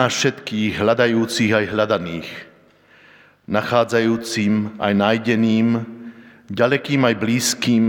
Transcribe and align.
Nás 0.00 0.16
všetkých 0.16 0.80
hľadajúcich 0.80 1.52
aj 1.52 1.76
hľadaných, 1.76 2.28
nachádzajúcim 3.44 4.80
aj 4.80 4.92
nájdeným, 4.96 5.84
ďalekým 6.48 7.04
aj 7.04 7.14
blízkym, 7.20 7.84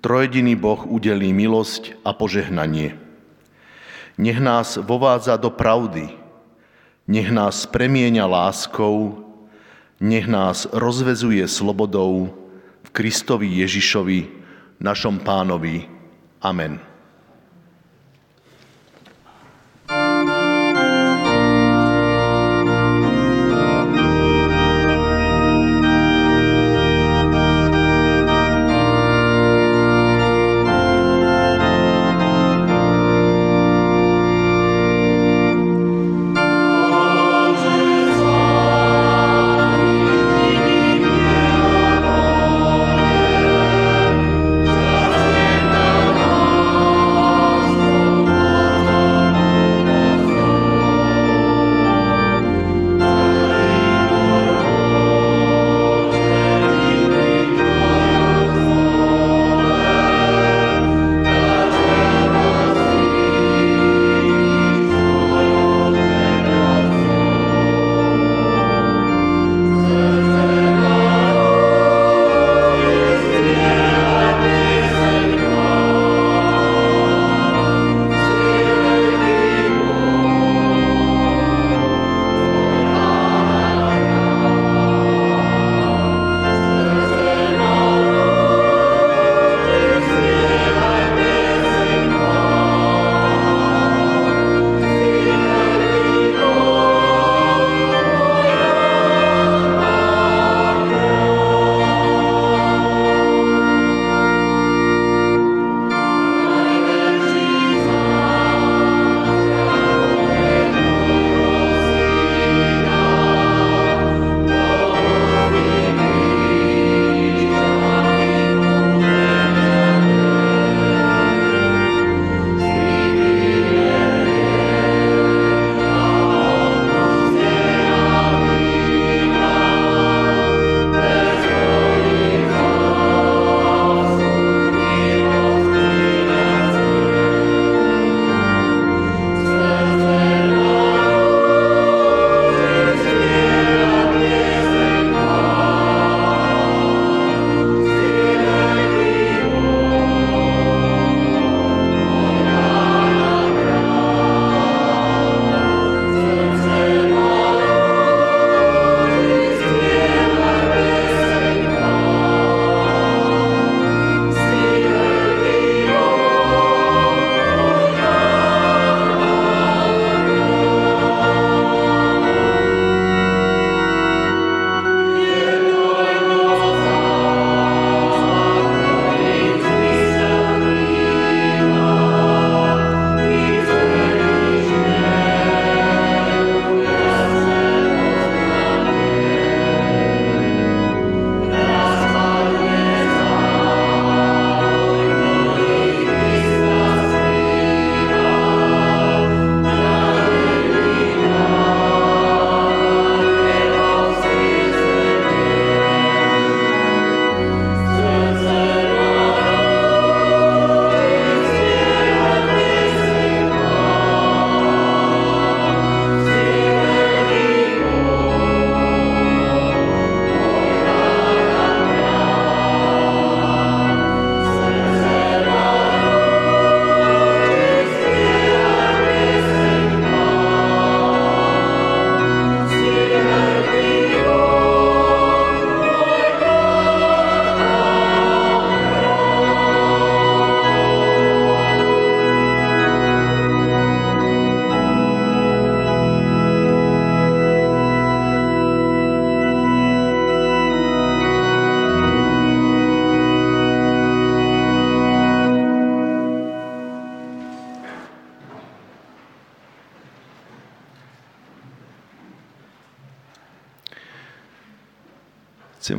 trojediný 0.00 0.56
Boh 0.56 0.88
udelí 0.88 1.36
milosť 1.36 2.00
a 2.00 2.16
požehnanie. 2.16 2.96
Nech 4.16 4.40
nás 4.40 4.80
vovádza 4.80 5.36
do 5.36 5.52
pravdy, 5.52 6.16
nech 7.12 7.28
nás 7.28 7.68
premieňa 7.68 8.24
láskou, 8.24 9.20
nech 10.00 10.24
nás 10.24 10.64
rozvezuje 10.72 11.44
slobodou 11.44 12.32
v 12.80 12.88
Kristovi 12.88 13.60
Ježišovi, 13.60 14.32
našom 14.80 15.20
pánovi. 15.20 15.92
Amen. 16.40 16.93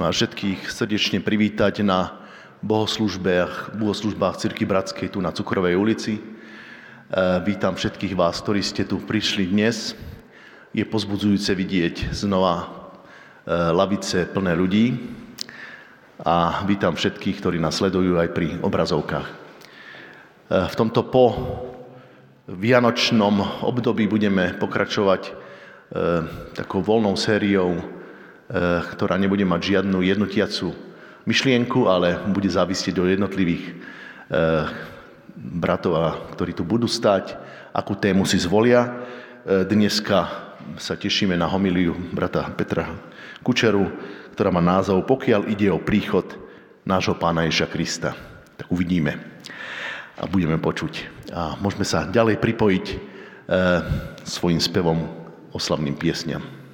Vás 0.06 0.22
všetkých 0.22 0.70
srdečne 0.70 1.18
privítať 1.18 1.82
na 1.82 2.14
bohoslužbách, 2.62 3.74
bohoslužbách 3.74 4.38
Cirky 4.38 4.62
Bratskej 4.62 5.10
tu 5.10 5.18
na 5.18 5.34
Cukrovej 5.34 5.74
ulici. 5.74 6.22
E, 6.22 6.22
vítam 7.42 7.74
všetkých 7.74 8.14
vás, 8.14 8.38
ktorí 8.38 8.62
ste 8.62 8.86
tu 8.86 9.02
prišli 9.02 9.50
dnes. 9.50 9.98
Je 10.78 10.86
pozbudzujúce 10.86 11.50
vidieť 11.58 12.14
znova 12.14 12.54
e, 12.54 12.66
lavice 13.50 14.30
plné 14.30 14.54
ľudí 14.54 14.94
a 16.22 16.62
vítam 16.70 16.94
všetkých, 16.94 17.42
ktorí 17.42 17.58
nás 17.58 17.82
sledujú 17.82 18.22
aj 18.22 18.30
pri 18.30 18.62
obrazovkách. 18.62 19.26
E, 19.26 19.34
v 20.70 20.76
tomto 20.78 21.02
po 21.10 21.26
vianočnom 22.46 23.66
období 23.66 24.06
budeme 24.06 24.54
pokračovať 24.54 25.34
takou 26.54 26.82
voľnou 26.82 27.18
sériou, 27.18 27.78
ktorá 28.94 29.18
nebude 29.18 29.42
mať 29.42 29.62
žiadnu 29.78 30.06
jednotiacu 30.06 30.74
myšlienku, 31.26 31.90
ale 31.90 32.22
bude 32.30 32.46
závisieť 32.46 32.96
od 33.02 33.10
jednotlivých 33.10 33.64
e, 33.66 33.74
bratov, 35.36 35.98
ktorí 36.38 36.54
tu 36.54 36.62
budú 36.62 36.86
stať, 36.86 37.34
akú 37.74 37.98
tému 37.98 38.30
si 38.30 38.38
zvolia. 38.38 38.86
E, 38.86 39.66
dneska 39.66 40.30
sa 40.78 40.94
tešíme 40.94 41.34
na 41.34 41.50
homiliu 41.50 41.98
brata 42.14 42.46
Petra 42.54 42.94
Kučeru, 43.42 43.90
ktorá 44.38 44.54
má 44.54 44.62
názov 44.62 45.10
Pokiaľ 45.10 45.50
ide 45.50 45.74
o 45.74 45.82
príchod 45.82 46.26
nášho 46.86 47.18
pána 47.18 47.50
Ježa 47.50 47.66
Krista. 47.66 48.14
Tak 48.56 48.70
uvidíme 48.70 49.18
a 50.16 50.24
budeme 50.30 50.62
počuť. 50.62 50.94
A 51.34 51.58
môžeme 51.60 51.84
sa 51.84 52.08
ďalej 52.08 52.40
pripojiť 52.40 52.86
svojim 54.24 54.58
spevom 54.58 55.06
oslavným 55.54 55.94
piesňam. 55.98 56.65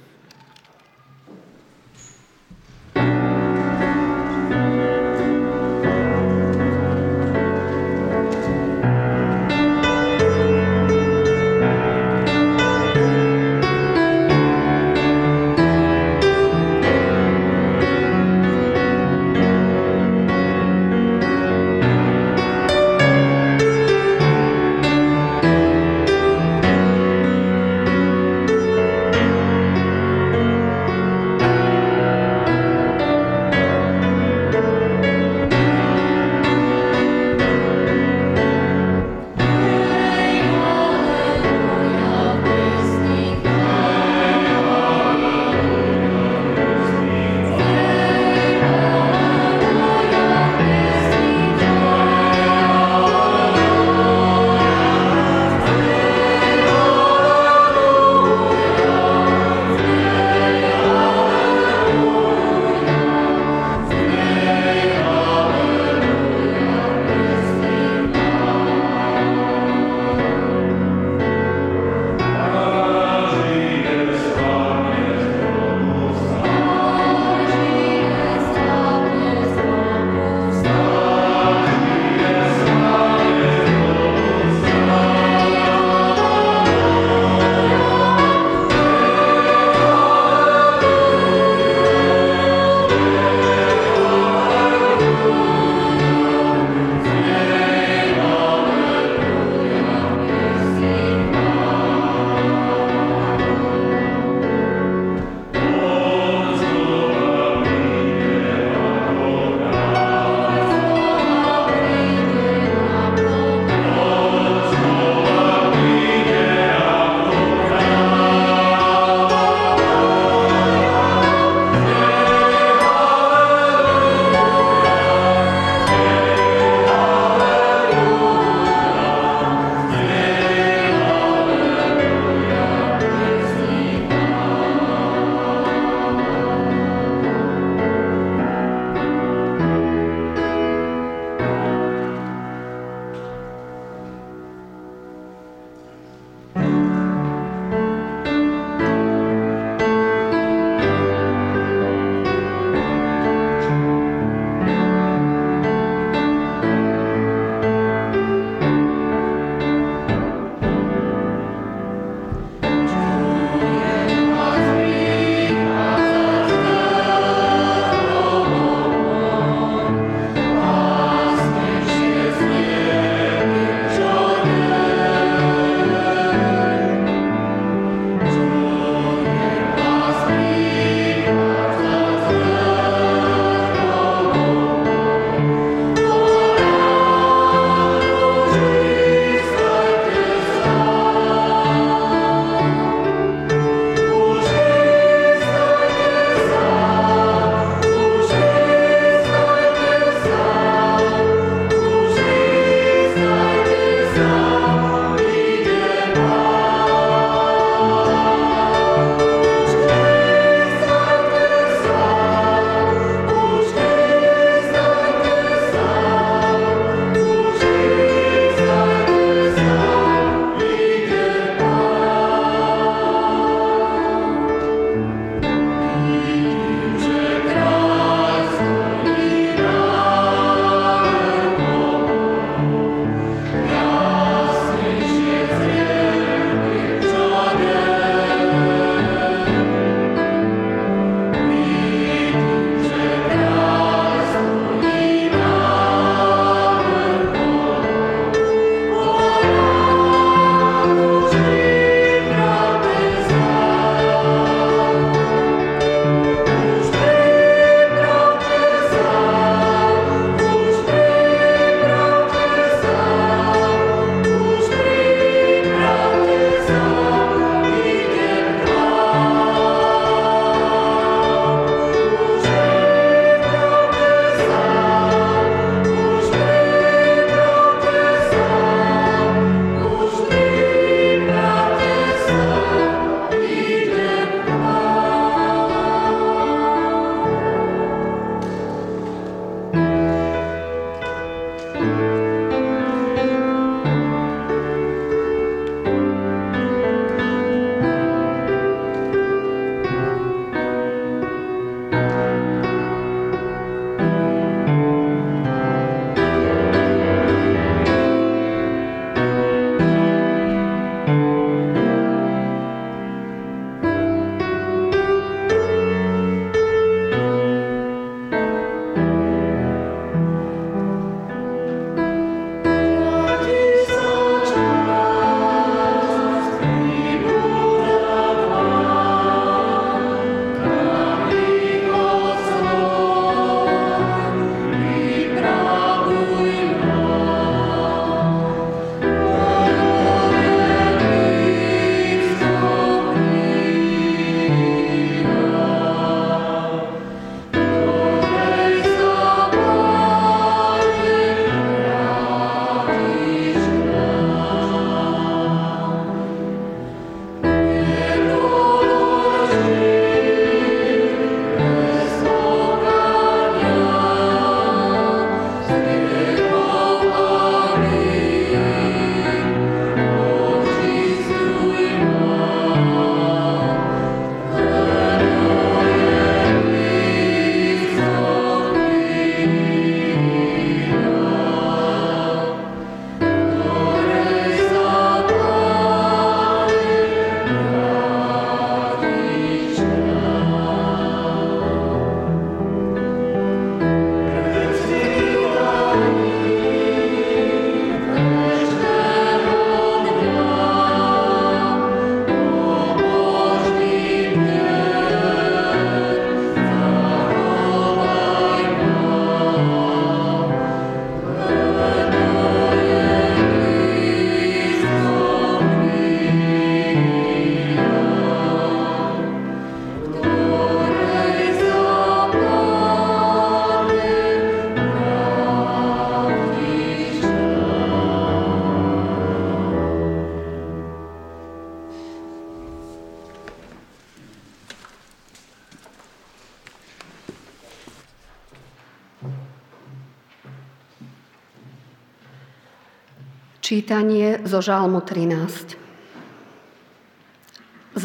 Čítanie 443.72 444.44
zo 444.44 444.60
Žalmu 444.60 445.00
13. 445.00 447.96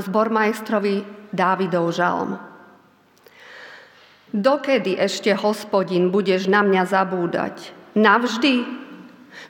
Zbormajstrovi 0.00 1.04
Dávidov 1.28 1.92
žalm. 1.92 2.40
Dokedy 4.32 4.96
ešte, 4.96 5.36
hospodin, 5.36 6.08
budeš 6.08 6.48
na 6.48 6.64
mňa 6.64 6.88
zabúdať? 6.88 7.76
Navždy? 7.92 8.64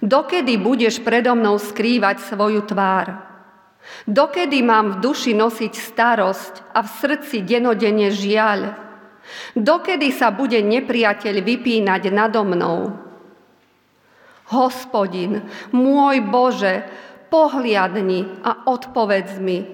Dokedy 0.02 0.58
budeš 0.58 0.98
predo 0.98 1.38
mnou 1.38 1.62
skrývať 1.62 2.26
svoju 2.26 2.66
tvár? 2.66 3.22
Dokedy 4.10 4.66
mám 4.66 4.98
v 4.98 5.00
duši 5.06 5.30
nosiť 5.30 5.78
starosť 5.78 6.74
a 6.74 6.82
v 6.82 6.90
srdci 6.90 7.46
denodene 7.46 8.10
žiaľ? 8.10 8.74
Dokedy 9.54 10.10
sa 10.10 10.34
bude 10.34 10.58
nepriateľ 10.58 11.38
vypínať 11.38 12.10
nado 12.10 12.42
mnou? 12.42 13.11
Hospodin, 14.52 15.48
môj 15.72 16.20
Bože, 16.28 16.84
pohliadni 17.32 18.28
a 18.44 18.68
odpovedz 18.68 19.40
mi. 19.40 19.64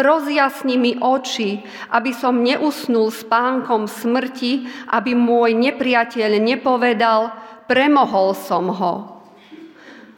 Rozjasni 0.00 0.80
mi 0.80 0.96
oči, 0.96 1.60
aby 1.92 2.16
som 2.16 2.40
neusnul 2.40 3.12
spánkom 3.12 3.84
smrti, 3.84 4.64
aby 4.88 5.12
môj 5.12 5.52
nepriateľ 5.52 6.40
nepovedal, 6.40 7.28
premohol 7.68 8.32
som 8.32 8.72
ho. 8.72 8.94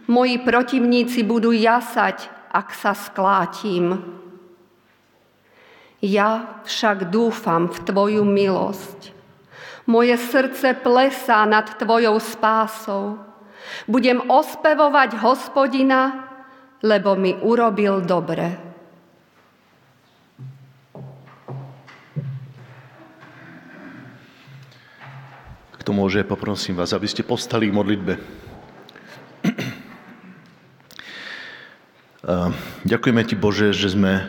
Moji 0.06 0.40
protivníci 0.40 1.26
budú 1.26 1.50
jasať, 1.50 2.30
ak 2.54 2.72
sa 2.72 2.94
sklátim. 2.94 3.98
Ja 5.98 6.62
však 6.62 7.10
dúfam 7.10 7.66
v 7.68 7.76
Tvoju 7.82 8.22
milosť. 8.22 9.10
Moje 9.90 10.14
srdce 10.16 10.78
plesá 10.78 11.42
nad 11.44 11.66
Tvojou 11.76 12.16
spásou. 12.22 13.27
Budem 13.88 14.24
ospevovať 14.28 15.18
hospodina, 15.20 16.28
lebo 16.84 17.18
mi 17.18 17.34
urobil 17.34 18.04
dobre. 18.06 18.54
Kto 25.82 25.90
môže, 25.96 26.20
poprosím 26.22 26.76
vás, 26.76 26.92
aby 26.92 27.08
ste 27.08 27.24
postali 27.24 27.72
k 27.72 27.76
modlitbe. 27.76 28.14
Ďakujeme 32.84 33.22
Ti, 33.24 33.36
Bože, 33.40 33.72
že 33.72 33.96
sme 33.96 34.28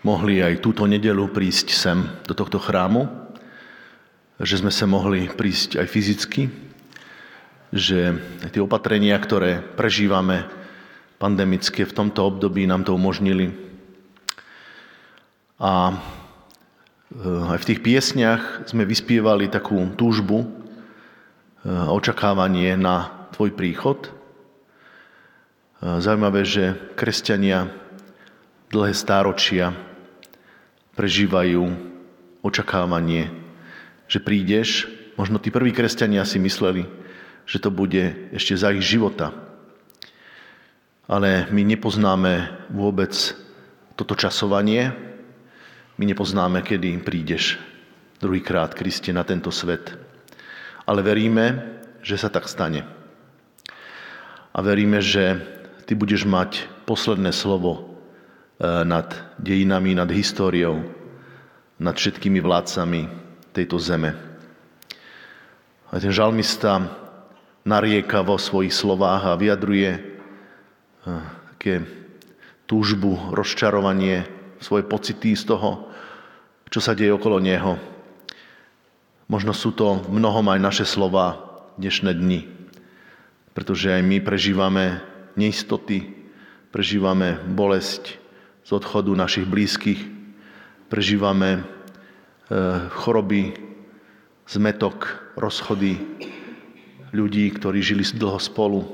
mohli 0.00 0.40
aj 0.40 0.64
túto 0.64 0.88
nedelu 0.88 1.28
prísť 1.28 1.76
sem 1.76 2.08
do 2.24 2.32
tohto 2.32 2.56
chrámu, 2.56 3.04
že 4.40 4.64
sme 4.64 4.72
sa 4.72 4.88
mohli 4.88 5.28
prísť 5.28 5.76
aj 5.76 5.86
fyzicky, 5.92 6.67
že 7.72 8.16
tie 8.48 8.60
opatrenia, 8.64 9.18
ktoré 9.20 9.60
prežívame 9.60 10.48
pandemické 11.18 11.84
v 11.84 11.92
tomto 11.92 12.24
období, 12.24 12.64
nám 12.64 12.86
to 12.86 12.94
umožnili. 12.94 13.52
A 15.58 15.90
eh, 15.90 17.52
aj 17.52 17.58
v 17.60 17.68
tých 17.74 17.80
piesniach 17.82 18.70
sme 18.70 18.86
vyspievali 18.86 19.50
takú 19.50 19.82
túžbu, 19.98 20.46
eh, 20.46 20.48
očakávanie 21.68 22.78
na 22.78 23.28
tvoj 23.34 23.52
príchod. 23.52 24.06
Eh, 25.82 25.98
zaujímavé, 25.98 26.46
že 26.46 26.78
kresťania 26.94 27.68
dlhé 28.70 28.94
stáročia 28.94 29.74
prežívajú 30.94 31.62
očakávanie, 32.42 33.30
že 34.06 34.22
prídeš. 34.22 34.86
Možno 35.18 35.42
tí 35.42 35.50
prví 35.50 35.74
kresťania 35.74 36.22
si 36.22 36.38
mysleli, 36.38 36.86
že 37.48 37.64
to 37.64 37.72
bude 37.72 38.28
ešte 38.36 38.52
za 38.52 38.76
ich 38.76 38.84
života. 38.84 39.32
Ale 41.08 41.48
my 41.48 41.64
nepoznáme 41.64 42.52
vôbec 42.68 43.16
toto 43.96 44.12
časovanie, 44.12 44.92
my 45.96 46.04
nepoznáme, 46.04 46.60
kedy 46.60 47.00
prídeš 47.00 47.56
druhýkrát, 48.20 48.76
Kriste, 48.76 49.10
na 49.16 49.24
tento 49.24 49.48
svet. 49.48 49.96
Ale 50.84 51.00
veríme, 51.00 51.74
že 52.04 52.20
sa 52.20 52.28
tak 52.28 52.46
stane. 52.46 52.84
A 54.52 54.58
veríme, 54.60 55.00
že 55.00 55.40
ty 55.88 55.96
budeš 55.96 56.28
mať 56.28 56.68
posledné 56.84 57.32
slovo 57.32 57.80
e, 57.80 57.80
nad 58.84 59.08
dejinami, 59.40 59.96
nad 59.96 60.12
históriou, 60.12 60.84
nad 61.80 61.96
všetkými 61.96 62.44
vládcami 62.44 63.00
tejto 63.56 63.80
zeme. 63.80 64.12
A 65.88 65.96
ten 65.96 66.12
žalmista 66.12 67.07
narieka 67.68 68.24
vo 68.24 68.40
svojich 68.40 68.72
slovách 68.72 69.28
a 69.28 69.36
vyjadruje 69.36 70.00
také 71.52 71.84
túžbu, 72.64 73.36
rozčarovanie, 73.36 74.24
svoje 74.58 74.88
pocity 74.88 75.36
z 75.36 75.44
toho, 75.44 75.92
čo 76.72 76.80
sa 76.80 76.96
deje 76.96 77.12
okolo 77.12 77.36
neho. 77.38 77.76
Možno 79.28 79.52
sú 79.52 79.76
to 79.76 80.00
mnohom 80.08 80.48
aj 80.48 80.60
naše 80.64 80.84
slova 80.88 81.36
dnešné 81.76 82.16
dni, 82.16 82.48
pretože 83.52 83.92
aj 83.92 84.00
my 84.00 84.16
prežívame 84.24 85.04
neistoty, 85.36 86.08
prežívame 86.72 87.36
bolesť 87.52 88.16
z 88.64 88.70
odchodu 88.72 89.12
našich 89.12 89.44
blízkych, 89.44 90.00
prežívame 90.88 91.60
eh, 91.60 91.64
choroby, 92.96 93.52
zmetok, 94.48 95.20
rozchody, 95.36 96.00
ľudí, 97.12 97.48
ktorí 97.54 97.80
žili 97.80 98.04
dlho 98.16 98.40
spolu. 98.40 98.84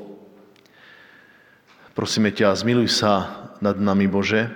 Prosíme 1.95 2.35
ťa, 2.35 2.59
zmiluj 2.59 2.91
sa 2.91 3.47
nad 3.63 3.79
nami, 3.79 4.11
Bože, 4.11 4.51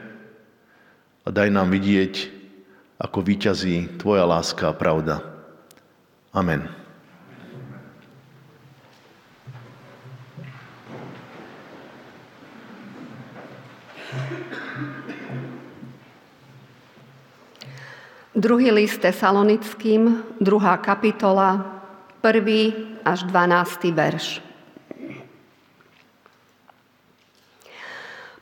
a 1.22 1.28
daj 1.30 1.52
nám 1.54 1.70
vidieť, 1.70 2.34
ako 2.98 3.22
víťazí 3.22 4.00
Tvoja 4.00 4.26
láska 4.26 4.72
a 4.72 4.74
pravda. 4.74 5.22
Amen. 6.34 6.66
Druhý 18.38 18.70
list 18.70 19.02
Tesalonickým, 19.02 20.22
druhá 20.38 20.78
kapitola, 20.78 21.77
prvý 22.18 22.74
až 23.06 23.24
12. 23.30 23.94
verš. 23.94 24.26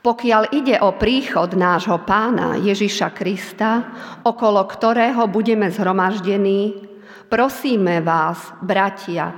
Pokiaľ 0.07 0.55
ide 0.55 0.79
o 0.79 0.95
príchod 0.95 1.51
nášho 1.59 1.99
pána 2.07 2.55
Ježiša 2.62 3.11
Krista, 3.11 3.91
okolo 4.23 4.62
ktorého 4.62 5.27
budeme 5.27 5.67
zhromaždení, 5.67 6.79
prosíme 7.27 7.99
vás, 8.07 8.39
bratia, 8.62 9.35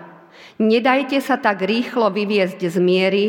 nedajte 0.60 1.24
sa 1.24 1.40
tak 1.40 1.64
rýchlo 1.64 2.12
vyviezť 2.12 2.68
z 2.68 2.76
miery 2.84 3.26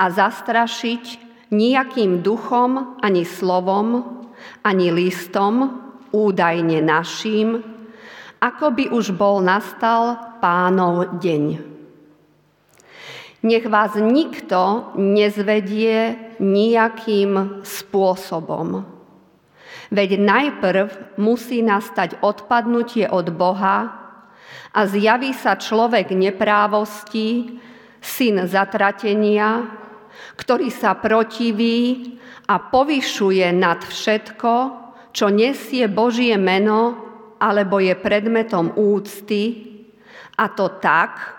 a 0.00 0.08
zastrašiť 0.08 1.04
nejakým 1.52 2.24
duchom, 2.24 2.96
ani 3.04 3.28
slovom, 3.28 4.08
ani 4.64 4.88
listom, 4.88 5.76
údajne 6.08 6.80
naším, 6.80 7.60
ako 8.40 8.72
by 8.72 8.84
už 8.88 9.12
bol 9.12 9.44
nastal 9.44 10.31
pánov 10.42 11.22
deň. 11.22 11.44
Nech 13.46 13.66
vás 13.70 13.94
nikto 13.94 14.90
nezvedie 14.98 16.18
nejakým 16.42 17.62
spôsobom. 17.62 18.82
Veď 19.94 20.18
najprv 20.18 21.18
musí 21.18 21.62
nastať 21.62 22.18
odpadnutie 22.26 23.06
od 23.06 23.30
Boha 23.30 23.78
a 24.74 24.80
zjaví 24.86 25.30
sa 25.30 25.54
človek 25.54 26.10
neprávosti, 26.10 27.58
syn 28.02 28.46
zatratenia, 28.50 29.68
ktorý 30.34 30.70
sa 30.74 30.98
protiví 30.98 32.18
a 32.50 32.58
povyšuje 32.58 33.46
nad 33.54 33.82
všetko, 33.82 34.54
čo 35.14 35.30
nesie 35.30 35.86
Božie 35.86 36.34
meno 36.34 36.98
alebo 37.42 37.82
je 37.82 37.94
predmetom 37.98 38.74
úcty, 38.78 39.71
a 40.36 40.48
to 40.48 40.68
tak, 40.80 41.38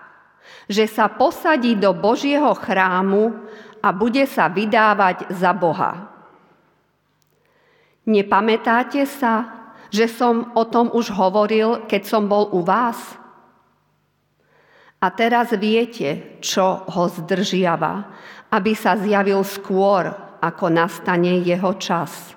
že 0.69 0.87
sa 0.87 1.11
posadí 1.11 1.75
do 1.75 1.91
Božieho 1.91 2.53
chrámu 2.55 3.35
a 3.83 3.91
bude 3.91 4.23
sa 4.29 4.47
vydávať 4.47 5.33
za 5.33 5.51
Boha. 5.51 6.07
Nepamätáte 8.07 9.03
sa, 9.07 9.63
že 9.93 10.09
som 10.09 10.51
o 10.57 10.63
tom 10.67 10.91
už 10.91 11.13
hovoril, 11.13 11.85
keď 11.85 12.01
som 12.03 12.25
bol 12.25 12.49
u 12.51 12.65
vás? 12.65 12.97
A 15.03 15.11
teraz 15.11 15.51
viete, 15.53 16.39
čo 16.39 16.87
ho 16.87 17.03
zdržiava, 17.11 18.07
aby 18.55 18.71
sa 18.71 18.95
zjavil 18.95 19.43
skôr, 19.43 20.09
ako 20.43 20.65
nastane 20.67 21.39
jeho 21.43 21.75
čas. 21.79 22.35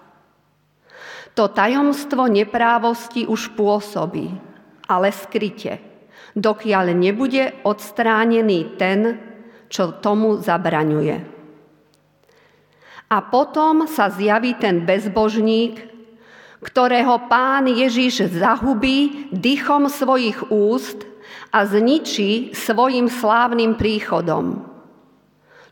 To 1.34 1.50
tajomstvo 1.50 2.30
neprávosti 2.30 3.26
už 3.26 3.54
pôsobí, 3.58 4.30
ale 4.86 5.10
skryte, 5.10 5.82
dokiaľ 6.37 6.92
nebude 6.92 7.64
odstránený 7.64 8.77
ten, 8.77 9.16
čo 9.72 9.96
tomu 9.99 10.38
zabraňuje. 10.38 11.16
A 13.07 13.16
potom 13.22 13.88
sa 13.88 14.12
zjaví 14.12 14.59
ten 14.61 14.85
bezbožník, 14.85 15.79
ktorého 16.61 17.31
pán 17.31 17.70
Ježiš 17.70 18.29
zahubí 18.35 19.31
dychom 19.31 19.87
svojich 19.87 20.51
úst 20.51 21.07
a 21.55 21.62
zničí 21.62 22.53
svojim 22.53 23.07
slávnym 23.07 23.79
príchodom. 23.79 24.66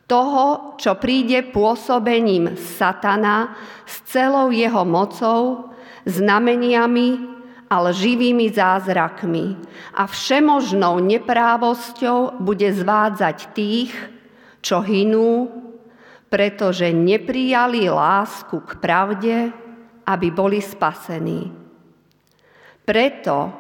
Toho, 0.05 0.77
čo 0.79 0.95
príde 1.01 1.43
pôsobením 1.49 2.55
satana 2.55 3.57
s 3.89 4.05
celou 4.07 4.53
jeho 4.53 4.85
mocou, 4.85 5.73
znameniami 6.05 7.34
a 7.71 7.81
lživými 7.81 8.53
zázrakmi 8.53 9.57
a 9.97 10.05
všemožnou 10.05 11.01
neprávosťou 11.01 12.41
bude 12.41 12.69
zvádzať 12.73 13.39
tých, 13.57 13.93
čo 14.61 14.81
hynú, 14.85 15.49
pretože 16.29 16.91
neprijali 16.93 17.89
lásku 17.89 18.59
k 18.65 18.71
pravde, 18.81 19.37
aby 20.05 20.29
boli 20.29 20.61
spasení. 20.61 21.53
Preto 22.85 23.53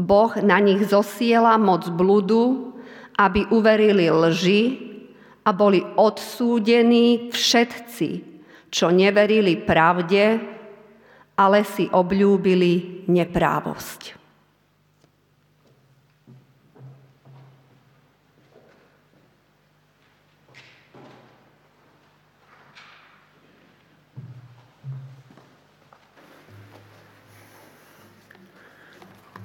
Boh 0.00 0.32
na 0.40 0.56
nich 0.56 0.80
zosiela 0.88 1.60
moc 1.60 1.84
bludu, 1.92 2.72
aby 3.20 3.44
uverili 3.52 4.08
lži 4.08 4.62
a 5.44 5.52
boli 5.52 5.84
odsúdení 5.84 7.28
všetci, 7.28 8.10
čo 8.72 8.88
neverili 8.88 9.60
pravde, 9.60 10.40
ale 11.40 11.64
si 11.64 11.88
obľúbili 11.88 13.08
neprávosť. 13.08 14.12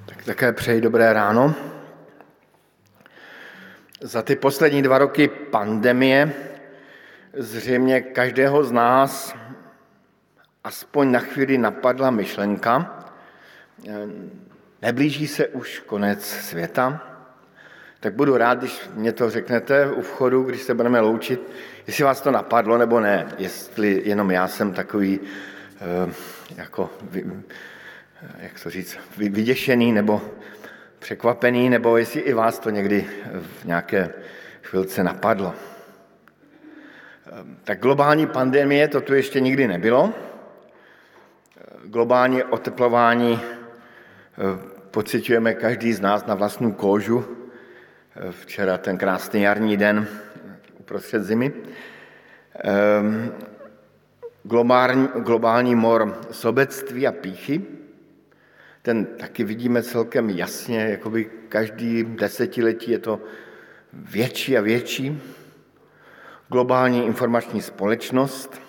Tak 0.06 0.20
také 0.28 0.52
přeji 0.52 0.82
dobré 0.82 1.14
ráno. 1.14 1.56
Za 4.02 4.22
ty 4.22 4.36
poslední 4.36 4.82
dva 4.82 4.98
roky 4.98 5.28
pandemie 5.28 6.34
zřejmě 7.34 8.02
každého 8.02 8.64
z 8.64 8.72
nás 8.72 9.45
aspoň 10.66 11.12
na 11.12 11.20
chvíli 11.20 11.58
napadla 11.58 12.12
myšlenka, 12.12 13.04
neblíží 14.82 15.28
se 15.28 15.48
už 15.48 15.80
konec 15.80 16.26
světa, 16.26 17.02
tak 18.00 18.14
budu 18.14 18.38
rád, 18.38 18.60
když 18.60 18.82
mě 18.94 19.12
to 19.12 19.30
řeknete 19.30 19.92
u 19.92 20.02
vchodu, 20.02 20.44
když 20.44 20.62
se 20.62 20.74
budeme 20.74 21.00
loučit, 21.00 21.52
jestli 21.88 22.04
vás 22.04 22.22
to 22.22 22.32
napadlo 22.32 22.78
nebo 22.78 23.00
ne, 23.00 23.28
jestli 23.38 24.02
jenom 24.06 24.32
já 24.32 24.48
jsem 24.48 24.74
takový, 24.74 25.20
eh, 25.76 26.14
jako, 26.56 26.90
jak 28.40 28.64
to 28.64 28.70
říct, 28.70 28.98
vyděšený 29.18 29.92
nebo 29.92 30.22
překvapený, 31.00 31.70
nebo 31.70 31.98
jestli 31.98 32.22
i 32.22 32.34
vás 32.34 32.60
to 32.60 32.70
někdy 32.70 33.06
v 33.42 33.66
nějaké 33.66 34.10
chvilce 34.62 35.04
napadlo. 35.04 35.54
Eh, 37.28 37.32
tak 37.64 37.80
globální 37.80 38.28
pandemie 38.28 38.88
to 38.88 39.02
tu 39.02 39.14
ještě 39.14 39.40
nikdy 39.40 39.68
nebylo, 39.68 40.14
globální 41.88 42.44
oteplování 42.44 43.40
eh, 43.42 44.76
pocitujeme 44.92 45.54
každý 45.54 45.94
z 45.94 46.02
nás 46.02 46.26
na 46.26 46.36
vlastní 46.36 46.74
kóžu. 46.74 47.26
Eh, 48.16 48.32
včera 48.32 48.78
ten 48.78 48.98
krásný 48.98 49.42
jarní 49.42 49.78
den 49.78 50.08
uprostřed 50.80 51.24
zimy. 51.24 51.54
Ehm, 52.56 53.32
globální, 54.44 55.08
globální 55.16 55.76
mor 55.76 56.22
sobectví 56.32 57.08
a 57.08 57.12
píchy, 57.12 57.62
ten 58.82 59.06
taky 59.06 59.44
vidíme 59.44 59.84
celkem 59.84 60.30
jasně, 60.30 60.80
jakoby 60.80 61.26
každý 61.50 62.04
desetiletí 62.04 62.92
je 62.92 63.00
to 63.00 63.22
větší 63.94 64.58
a 64.58 64.62
větší. 64.62 65.22
Globální 66.50 67.06
informační 67.06 67.62
společnost, 67.62 68.65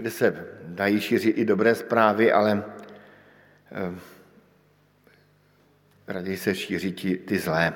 kde 0.00 0.10
se 0.10 0.46
dají 0.64 1.00
šířit 1.00 1.38
i 1.38 1.44
dobré 1.44 1.74
zprávy, 1.74 2.32
ale 2.32 2.64
eh, 3.72 3.94
raději 6.06 6.36
se 6.36 6.54
šíří 6.54 6.92
ty, 6.92 7.16
ty 7.16 7.38
zlé. 7.38 7.72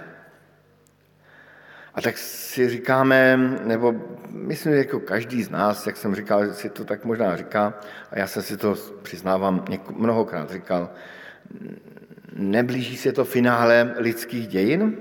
A 1.95 2.01
tak 2.01 2.19
si 2.19 2.69
říkáme, 2.69 3.37
nebo 3.65 3.95
myslím, 4.31 4.73
že 4.73 4.79
jako 4.79 5.01
každý 5.01 5.43
z 5.43 5.51
nás, 5.51 5.87
jak 5.87 5.97
jsem 5.97 6.15
říkal, 6.15 6.53
si 6.53 6.71
to 6.71 6.85
tak 6.85 7.05
možná 7.05 7.37
říká, 7.37 7.75
a 8.11 8.19
já 8.19 8.27
jsem 8.27 8.43
si 8.43 8.57
to 8.57 8.75
přiznávám 9.03 9.65
mnohokrát 9.91 10.51
říkal, 10.51 10.91
neblíží 12.33 12.97
se 12.97 13.13
to 13.13 13.25
finále 13.25 13.95
lidských 13.97 14.49
dějin? 14.49 14.97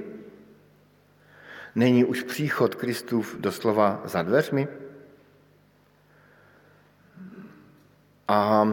Není 1.75 2.05
už 2.05 2.23
příchod 2.23 2.75
Kristův 2.75 3.37
doslova 3.39 4.01
za 4.05 4.21
dveřmi? 4.21 4.67
A 8.27 8.67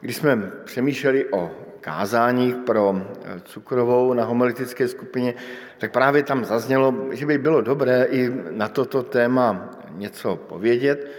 když 0.00 0.16
jsme 0.16 0.36
přemýšleli 0.64 1.26
o 1.32 1.50
kázáních 1.80 2.56
pro 2.56 2.96
eh, 2.96 3.40
cukrovou 3.44 4.12
na 4.14 4.24
homolitické 4.24 4.88
skupině, 4.88 5.34
tak 5.78 5.92
právě 5.92 6.22
tam 6.22 6.44
zaznělo, 6.44 6.94
že 7.12 7.26
by 7.26 7.38
bylo 7.38 7.60
dobré 7.60 8.04
i 8.04 8.32
na 8.50 8.68
toto 8.68 9.02
téma 9.02 9.70
něco 9.90 10.36
povědět, 10.36 11.10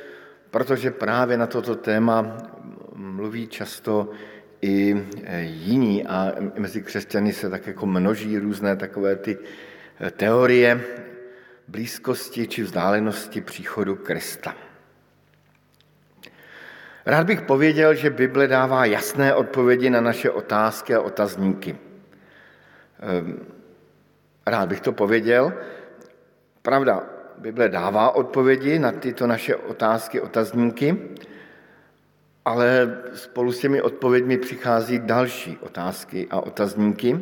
protože 0.51 0.91
právě 0.91 1.37
na 1.37 1.47
toto 1.47 1.75
téma 1.75 2.37
mluví 2.95 3.47
často 3.47 4.09
i 4.61 5.05
eh, 5.23 5.41
jiní 5.41 6.05
a 6.05 6.33
mezi 6.57 6.81
křesťany 6.81 7.33
se 7.33 7.49
tak 7.49 7.67
jako 7.67 7.85
množí 7.85 8.37
různé 8.37 8.75
takové 8.75 9.15
ty 9.15 9.37
eh, 9.99 10.11
teorie 10.11 10.81
blízkosti 11.67 12.47
či 12.47 12.63
vzdálenosti 12.63 13.41
příchodu 13.41 13.95
Krista. 13.95 14.55
Rád 17.05 17.27
bych 17.27 17.41
pověděl, 17.41 17.93
že 17.93 18.09
Bible 18.09 18.47
dává 18.47 18.85
jasné 18.85 19.35
odpovědi 19.35 19.89
na 19.89 20.01
naše 20.01 20.31
otázky 20.31 20.95
a 20.95 21.01
otazníky. 21.01 21.77
Ehm, 22.99 23.45
rád 24.45 24.69
bych 24.69 24.81
to 24.81 24.91
pověděl. 24.91 25.53
Pravda, 26.61 27.03
Bible 27.37 27.69
dává 27.69 28.15
odpovědi 28.15 28.79
na 28.79 28.91
tyto 28.91 29.27
naše 29.27 29.55
otázky, 29.55 30.21
otazníky, 30.21 30.97
ale 32.45 32.97
spolu 33.13 33.51
s 33.51 33.59
těmi 33.59 33.81
odpověďmi 33.81 34.37
přichází 34.37 34.99
další 34.99 35.57
otázky 35.61 36.27
a 36.29 36.39
otazníky. 36.39 37.19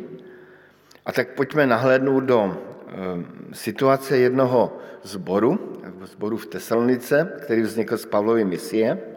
A 1.06 1.12
tak 1.12 1.28
pojďme 1.28 1.66
nahlédnout 1.66 2.24
do 2.24 2.56
ehm, 2.88 3.26
situace 3.52 4.16
jednoho 4.16 4.78
zboru, 5.02 5.80
zboru 6.04 6.36
v 6.36 6.46
Tesalonice, 6.46 7.32
který 7.44 7.62
vznikl 7.62 7.96
z 7.96 8.06
Pavlovy 8.06 8.44
misie, 8.44 9.13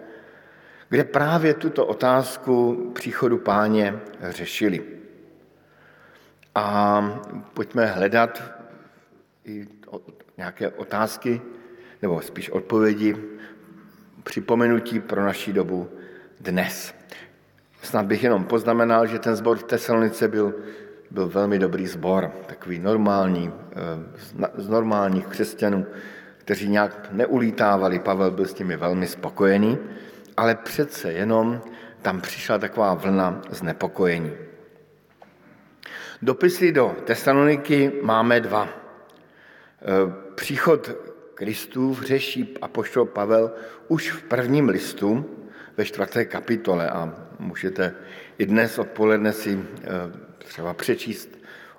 kde 0.89 1.03
právě 1.03 1.53
tuto 1.53 1.85
otázku 1.85 2.75
příchodu 2.95 3.37
páně 3.37 3.99
řešili. 4.21 4.83
A 6.55 7.21
pojďme 7.53 7.85
hledat 7.85 8.41
i 9.45 9.67
nějaké 10.37 10.69
otázky, 10.69 11.41
nebo 12.01 12.21
spíš 12.21 12.49
odpovědi, 12.49 13.15
připomenutí 14.23 14.99
pro 14.99 15.25
naší 15.25 15.53
dobu 15.53 15.89
dnes. 16.39 16.95
Snad 17.81 18.05
bych 18.05 18.23
jenom 18.23 18.43
poznamenal, 18.43 19.07
že 19.07 19.19
ten 19.19 19.35
sbor 19.35 19.57
v 19.57 19.63
Tesalonice 19.63 20.27
byl, 20.27 20.55
byl 21.11 21.27
velmi 21.29 21.59
dobrý 21.59 21.87
sbor, 21.87 22.31
takový 22.45 22.79
normální, 22.79 23.53
eh, 23.71 24.53
z 24.57 24.69
normálních 24.69 25.27
křesťanů, 25.27 25.85
kteří 26.37 26.69
nějak 26.69 27.07
neulítávali. 27.11 27.99
Pavel 27.99 28.31
byl 28.31 28.45
s 28.45 28.57
nimi 28.59 28.77
velmi 28.77 29.07
spokojený 29.07 29.77
ale 30.37 30.55
přece 30.55 31.11
jenom 31.13 31.61
tam 32.01 32.21
přišla 32.21 32.57
taková 32.57 32.93
vlna 32.93 33.41
znepokojení. 33.49 34.31
Dopisy 36.21 36.71
do 36.71 36.95
Tesaloniky 37.03 37.91
máme 38.01 38.39
dva. 38.39 38.63
E, 38.67 38.73
příchod 40.35 40.91
Kristův 41.33 42.03
řeší 42.03 42.57
apoštol 42.61 43.05
Pavel 43.05 43.51
už 43.87 44.11
v 44.11 44.23
prvním 44.23 44.69
listu 44.69 45.25
ve 45.77 45.85
čtvrté 45.85 46.25
kapitole 46.25 46.89
a 46.89 47.13
můžete 47.39 47.93
i 48.37 48.45
dnes 48.45 48.79
odpoledne 48.79 49.33
si 49.33 49.53
e, 49.53 49.63
třeba 50.37 50.73
přečíst 50.73 51.29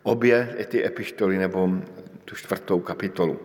obě 0.02 0.56
ty 0.68 0.86
epištoly 0.86 1.38
nebo 1.38 1.70
tu 2.24 2.34
čtvrtou 2.34 2.80
kapitolu. 2.80 3.40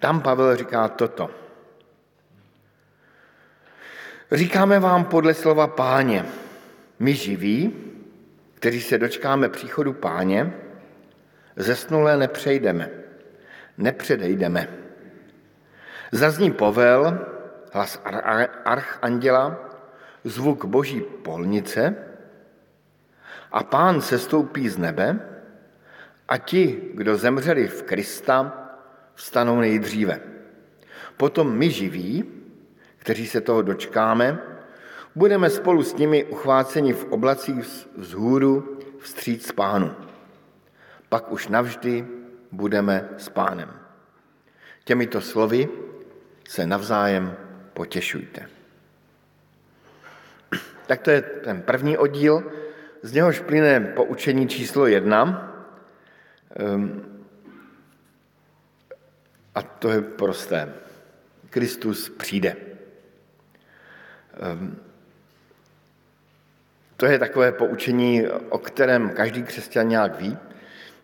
Tam 0.00 0.20
Pavel 0.20 0.56
říká 0.56 0.88
toto. 0.88 1.43
Říkáme 4.32 4.80
vám 4.80 5.04
podle 5.04 5.34
slova 5.34 5.66
páně, 5.66 6.24
my 6.98 7.14
živí, 7.14 7.72
kteří 8.54 8.80
se 8.80 8.98
dočkáme 8.98 9.48
příchodu 9.48 9.92
páně, 9.92 10.52
zesnulé 11.56 12.16
nepřejdeme, 12.16 12.90
nepředejdeme, 13.78 14.84
Zazní 16.14 16.50
povel, 16.50 17.26
hlas 17.72 18.02
archanděla, 18.64 19.70
zvuk 20.24 20.64
boží 20.64 21.00
polnice 21.00 21.96
a 23.52 23.62
pán 23.62 24.00
sestoupí 24.00 24.68
z 24.68 24.78
nebe 24.78 25.18
a 26.28 26.38
ti, 26.38 26.80
kdo 26.94 27.16
zemřeli 27.16 27.68
v 27.68 27.82
Krista, 27.82 28.70
vstanou 29.14 29.60
nejdříve. 29.60 30.20
Potom 31.16 31.56
my 31.58 31.70
živí, 31.70 32.24
kteří 33.04 33.26
se 33.26 33.40
toho 33.40 33.62
dočkáme, 33.62 34.38
budeme 35.14 35.50
spolu 35.50 35.82
s 35.82 35.96
nimi 35.96 36.24
uchváceni 36.24 36.92
v 36.92 37.04
oblacích 37.04 37.88
vzhůru 37.96 38.78
vstříc 38.98 39.52
pánu. 39.52 39.92
Pak 41.08 41.32
už 41.32 41.48
navždy 41.48 42.06
budeme 42.52 43.08
s 43.16 43.28
pánem. 43.28 43.70
Těmito 44.84 45.20
slovy 45.20 45.68
se 46.48 46.66
navzájem 46.66 47.36
potěšujte. 47.72 48.48
Tak 50.86 51.00
to 51.00 51.10
je 51.10 51.22
ten 51.22 51.62
první 51.62 51.98
oddíl, 51.98 52.52
z 53.02 53.12
něhož 53.12 53.40
plyne 53.40 53.80
poučení 53.80 54.48
číslo 54.48 54.86
jedna. 54.86 55.52
Ehm, 56.56 57.04
a 59.54 59.62
to 59.62 59.90
je 59.90 60.00
prosté. 60.00 60.74
Kristus 61.50 62.08
přijde. 62.08 62.73
Ehm, 64.40 64.76
to 66.96 67.06
je 67.06 67.18
takové 67.18 67.52
poučení, 67.52 68.28
o 68.28 68.58
kterém 68.58 69.10
každý 69.10 69.42
křesťan 69.42 69.88
nějak 69.88 70.20
ví. 70.20 70.38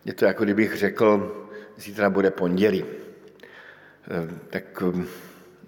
Je 0.05 0.13
to 0.13 0.25
jako 0.25 0.43
kdybych 0.43 0.77
řekl, 0.77 1.37
zítra 1.77 2.09
bude 2.09 2.31
pondělí. 2.31 2.85
Ehm, 4.09 4.39
tak 4.49 4.83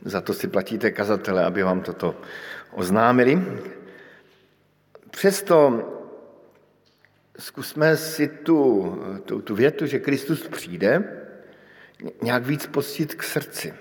za 0.06 0.21
to 0.21 0.34
si 0.34 0.47
platíte 0.47 0.91
kazatele, 0.91 1.45
aby 1.45 1.63
vám 1.63 1.82
toto 1.82 2.15
oznámili. 2.71 3.43
Přesto 5.12 5.89
zkusme 7.39 7.97
si 7.97 8.28
tu, 8.28 8.91
tu, 9.26 9.41
tu 9.41 9.56
větu, 9.56 9.86
že 9.86 9.99
Kristus 9.99 10.47
přijde, 10.47 11.04
nějak 12.21 12.45
víc 12.45 12.67
postit 12.67 13.15
k 13.15 13.23
srdci. 13.23 13.73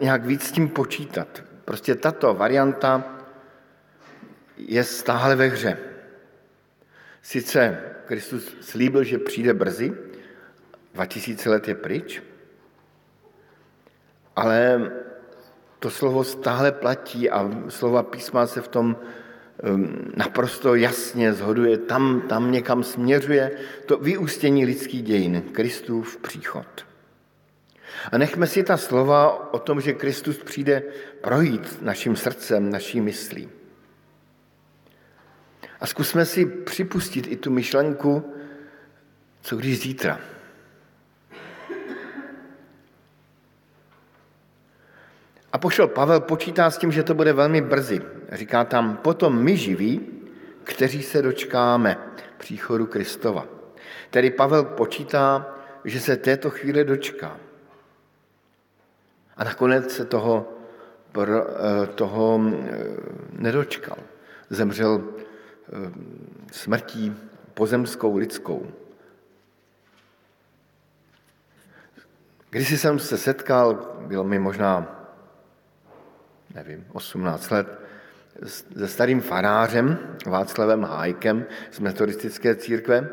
Nějak 0.00 0.24
víc 0.24 0.42
s 0.42 0.52
tím 0.52 0.68
počítat. 0.68 1.42
Prostě 1.66 1.94
tato 1.94 2.34
varianta 2.34 3.04
je 4.56 4.84
stále 4.84 5.36
ve 5.36 5.46
hře. 5.46 5.78
Sice 7.22 7.82
Kristus 8.06 8.56
slíbil, 8.60 9.04
že 9.04 9.18
přijde 9.18 9.54
brzy, 9.54 9.92
2000 10.94 11.50
let 11.50 11.68
je 11.68 11.74
pryč, 11.74 12.22
ale 14.36 14.90
to 15.78 15.90
slovo 15.90 16.24
stále 16.24 16.72
platí 16.72 17.30
a 17.30 17.50
slova 17.68 18.02
písma 18.02 18.46
se 18.46 18.62
v 18.62 18.68
tom 18.68 18.96
Ehm, 19.62 20.12
naprosto 20.16 20.74
jasně 20.74 21.32
zhoduje, 21.32 21.78
tam, 21.78 22.20
tam 22.28 22.52
někam 22.52 22.82
směřuje 22.82 23.50
to 23.86 23.96
vyústění 23.96 24.64
lidských 24.64 25.02
dějin, 25.02 25.42
Kristův 25.52 26.16
příchod. 26.16 26.66
A 28.12 28.18
nechme 28.18 28.46
si 28.46 28.62
ta 28.62 28.76
slova 28.76 29.52
o 29.54 29.58
tom, 29.58 29.80
že 29.80 29.92
Kristus 29.92 30.38
přijde 30.38 30.82
projít 31.20 31.82
naším 31.82 32.16
srdcem, 32.16 32.70
naší 32.70 33.00
myslí. 33.00 33.48
A 35.80 35.86
zkusme 35.86 36.24
si 36.24 36.46
připustit 36.46 37.26
i 37.26 37.36
tu 37.36 37.50
myšlenku, 37.50 38.34
co 39.40 39.56
když 39.56 39.82
zítra. 39.82 40.20
A 45.52 45.58
pošel 45.58 45.88
Pavel 45.88 46.20
počítá 46.20 46.70
s 46.70 46.78
tím, 46.78 46.92
že 46.92 47.02
to 47.02 47.14
bude 47.14 47.32
velmi 47.32 47.60
brzy. 47.60 48.02
Říká 48.32 48.64
tam, 48.64 48.96
potom 48.96 49.42
my 49.42 49.56
živí, 49.56 50.00
kteří 50.64 51.02
se 51.02 51.22
dočkáme 51.22 51.98
příchodu 52.38 52.86
Kristova. 52.86 53.46
Tedy 54.10 54.30
Pavel 54.30 54.64
počítá, 54.64 55.56
že 55.84 56.00
se 56.00 56.16
této 56.16 56.50
chvíle 56.50 56.84
dočká. 56.84 57.45
A 59.36 59.44
nakonec 59.44 59.90
se 59.90 60.04
toho, 60.04 60.52
eh, 61.22 61.86
toho 61.86 62.40
eh, 62.40 62.86
nedočkal. 63.32 63.98
Zemřel 64.50 65.04
eh, 65.04 65.92
smrtí 66.52 67.16
pozemskou 67.54 68.16
lidskou. 68.16 68.66
Když 72.50 72.80
jsem 72.80 72.98
se 72.98 73.18
setkal, 73.18 73.96
byl 74.06 74.24
mi 74.24 74.38
možná 74.38 74.96
nevím, 76.56 76.84
18 76.92 77.50
let, 77.50 77.66
se 78.76 78.88
starým 78.88 79.20
farářem 79.20 79.98
Václavem 80.26 80.82
Hájkem 80.82 81.44
z 81.70 81.78
metodistické 81.78 82.54
církve. 82.54 83.08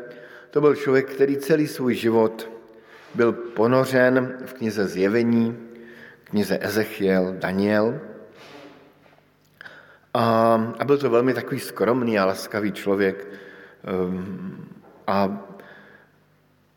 To 0.50 0.60
byl 0.60 0.76
člověk, 0.76 1.10
který 1.10 1.36
celý 1.36 1.66
svůj 1.68 1.94
život 1.94 2.50
byl 3.14 3.32
ponořen 3.32 4.38
v 4.46 4.52
knize 4.52 4.86
Zjevení, 4.86 5.73
knize 6.34 6.58
Ezechiel, 6.60 7.38
Daniel. 7.38 8.00
A, 10.14 10.22
a 10.78 10.84
byl 10.84 10.98
to 10.98 11.10
velmi 11.10 11.34
takový 11.34 11.60
skromný 11.60 12.18
a 12.18 12.24
laskavý 12.24 12.72
člověk. 12.72 13.26
Ehm, 13.84 14.68
a 15.06 15.38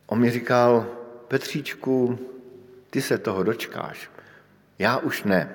on 0.06 0.20
mi 0.20 0.30
říkal, 0.30 0.86
Petříčku, 1.28 2.20
ty 2.90 3.02
se 3.02 3.18
toho 3.18 3.44
dočkáš. 3.44 4.10
Já 4.80 4.98
už 4.98 5.24
ne 5.24 5.50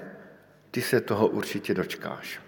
ty 0.70 0.82
se 0.82 1.00
toho 1.00 1.28
určitě 1.28 1.74
dočkáš. 1.74 2.40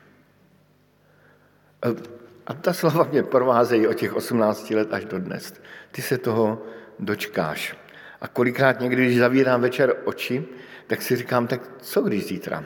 A 2.46 2.54
ta 2.54 2.72
slova 2.72 3.04
mě 3.04 3.22
provázejí 3.22 3.86
od 3.86 3.94
těch 3.94 4.14
18 4.14 4.70
let 4.70 4.88
až 4.92 5.04
do 5.04 5.18
dnes. 5.18 5.54
Ty 5.90 6.02
se 6.02 6.18
toho 6.18 6.62
dočkáš. 6.98 7.76
A 8.20 8.28
kolikrát 8.28 8.80
někdy, 8.80 9.04
když 9.04 9.18
zavírám 9.18 9.60
večer 9.60 9.96
oči, 10.04 10.44
tak 10.86 11.02
si 11.02 11.16
říkám, 11.16 11.46
tak 11.46 11.60
co 11.78 12.02
když 12.02 12.26
zítra? 12.26 12.64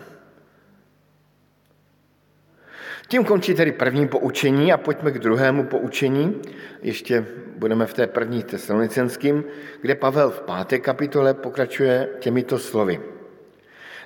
Tím 3.08 3.24
končí 3.24 3.54
tedy 3.54 3.72
první 3.72 4.08
poučení 4.08 4.72
a 4.72 4.76
pojďme 4.76 5.10
k 5.10 5.18
druhému 5.18 5.64
poučení. 5.64 6.42
Ještě 6.82 7.26
budeme 7.56 7.86
v 7.86 7.94
té 7.94 8.06
první 8.06 8.42
tesalonicenským, 8.42 9.44
kde 9.80 9.94
Pavel 9.94 10.30
v 10.30 10.40
páté 10.40 10.78
kapitole 10.78 11.34
pokračuje 11.34 12.08
těmito 12.18 12.58
slovy. 12.58 13.00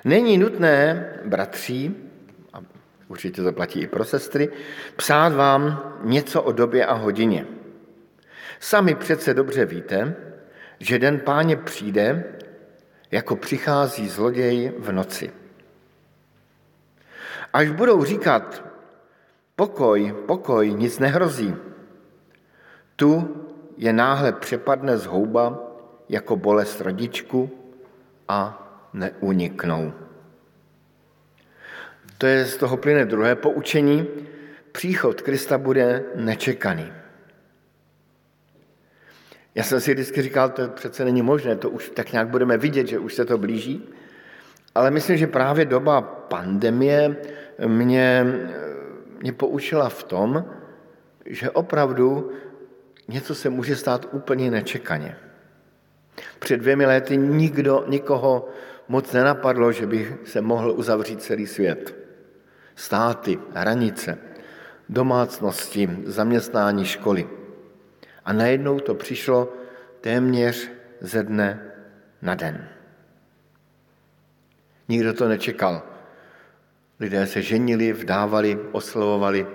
Není 0.05 0.37
nutné, 0.37 1.09
bratří, 1.25 1.95
a 2.53 2.59
určitě 3.07 3.41
to 3.41 3.53
platí 3.53 3.81
i 3.81 3.87
pro 3.87 4.05
sestry, 4.05 4.49
psát 4.95 5.33
vám 5.33 5.93
něco 6.03 6.41
o 6.41 6.51
době 6.51 6.85
a 6.85 6.93
hodině. 6.93 7.45
Sami 8.59 8.95
přece 8.95 9.33
dobře 9.33 9.65
víte, 9.65 10.15
že 10.79 10.99
den 10.99 11.19
páně 11.19 11.55
přijde, 11.55 12.23
jako 13.13 13.35
přichází 13.35 14.09
zloděj 14.09 14.73
v 14.79 14.91
noci. 14.91 15.31
Až 17.53 17.69
budou 17.69 18.03
říkat, 18.03 18.63
pokoj, 19.55 20.15
pokoj, 20.25 20.73
nic 20.73 20.99
nehrozí, 20.99 21.55
tu 22.95 23.37
je 23.77 23.93
náhle 23.93 24.31
přepadne 24.31 24.97
zhouba 24.97 25.59
jako 26.09 26.35
bolest 26.35 26.81
rodičku 26.81 27.51
a 28.27 28.39
neuniknou. 28.93 29.93
To 32.17 32.25
je 32.25 32.45
z 32.45 32.57
toho 32.57 32.77
plyne 32.77 33.05
druhé 33.05 33.35
poučení. 33.35 34.07
Příchod 34.71 35.21
Krista 35.21 35.57
bude 35.57 36.03
nečekaný. 36.15 37.02
Já 39.55 39.63
jsem 39.63 39.81
si 39.81 39.93
vždycky 39.93 40.21
říkal, 40.21 40.49
to 40.49 40.67
přece 40.67 41.05
není 41.05 41.21
možné, 41.21 41.55
to 41.55 41.69
už 41.69 41.89
tak 41.89 42.11
nějak 42.11 42.27
budeme 42.27 42.57
vidět, 42.57 42.87
že 42.87 42.99
už 42.99 43.13
se 43.13 43.25
to 43.25 43.37
blíží. 43.37 43.89
Ale 44.75 44.91
myslím, 44.91 45.17
že 45.17 45.27
právě 45.27 45.65
doba 45.65 46.01
pandemie 46.01 47.15
mě, 47.67 48.25
mě 49.21 49.33
poučila 49.33 49.89
v 49.89 50.03
tom, 50.03 50.45
že 51.25 51.49
opravdu 51.49 52.31
něco 53.07 53.35
se 53.35 53.49
může 53.49 53.75
stát 53.75 54.07
úplně 54.11 54.51
nečekaně. 54.51 55.17
Před 56.39 56.57
dvěmi 56.57 56.85
lety 56.85 57.17
nikdo, 57.17 57.85
nikoho 57.87 58.49
moc 58.87 59.13
nenapadlo, 59.13 59.71
že 59.71 59.87
by 59.87 60.17
se 60.25 60.41
mohl 60.41 60.71
uzavřít 60.71 61.21
celý 61.21 61.47
svět. 61.47 61.95
Státy, 62.75 63.39
hranice, 63.53 64.17
domácnosti, 64.89 65.89
zaměstnání, 66.05 66.85
školy. 66.85 67.27
A 68.25 68.33
najednou 68.33 68.79
to 68.79 68.95
přišlo 68.95 69.53
téměř 70.01 70.71
ze 71.01 71.23
dne 71.23 71.71
na 72.21 72.35
den. 72.35 72.69
Nikdo 74.87 75.13
to 75.13 75.27
nečekal. 75.27 75.83
Lidé 76.99 77.27
se 77.27 77.41
ženili, 77.41 77.93
vdávali, 77.93 78.59
oslovovali. 78.71 79.47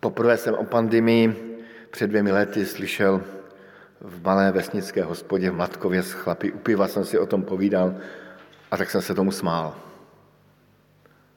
Poprvé 0.00 0.36
jsem 0.36 0.54
o 0.54 0.64
pandemii 0.64 1.58
před 1.90 2.06
dvěmi 2.06 2.32
lety 2.32 2.66
slyšel 2.66 3.22
v 4.00 4.22
malé 4.22 4.52
vesnické 4.52 5.02
hospodě 5.02 5.50
v 5.50 5.54
Matkově 5.54 6.02
s 6.02 6.12
chlapy 6.12 6.52
u 6.52 6.58
piva 6.58 6.88
jsem 6.88 7.04
si 7.04 7.18
o 7.18 7.26
tom 7.26 7.42
povídal 7.42 7.94
A 8.70 8.76
tak 8.76 8.90
jsem 8.90 9.02
se 9.02 9.14
tomu 9.14 9.32
smál. 9.32 9.76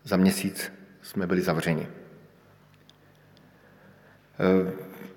Za 0.04 0.18
měsíc 0.18 0.74
jsme 1.02 1.28
byli 1.28 1.42
zavřeni. 1.42 1.88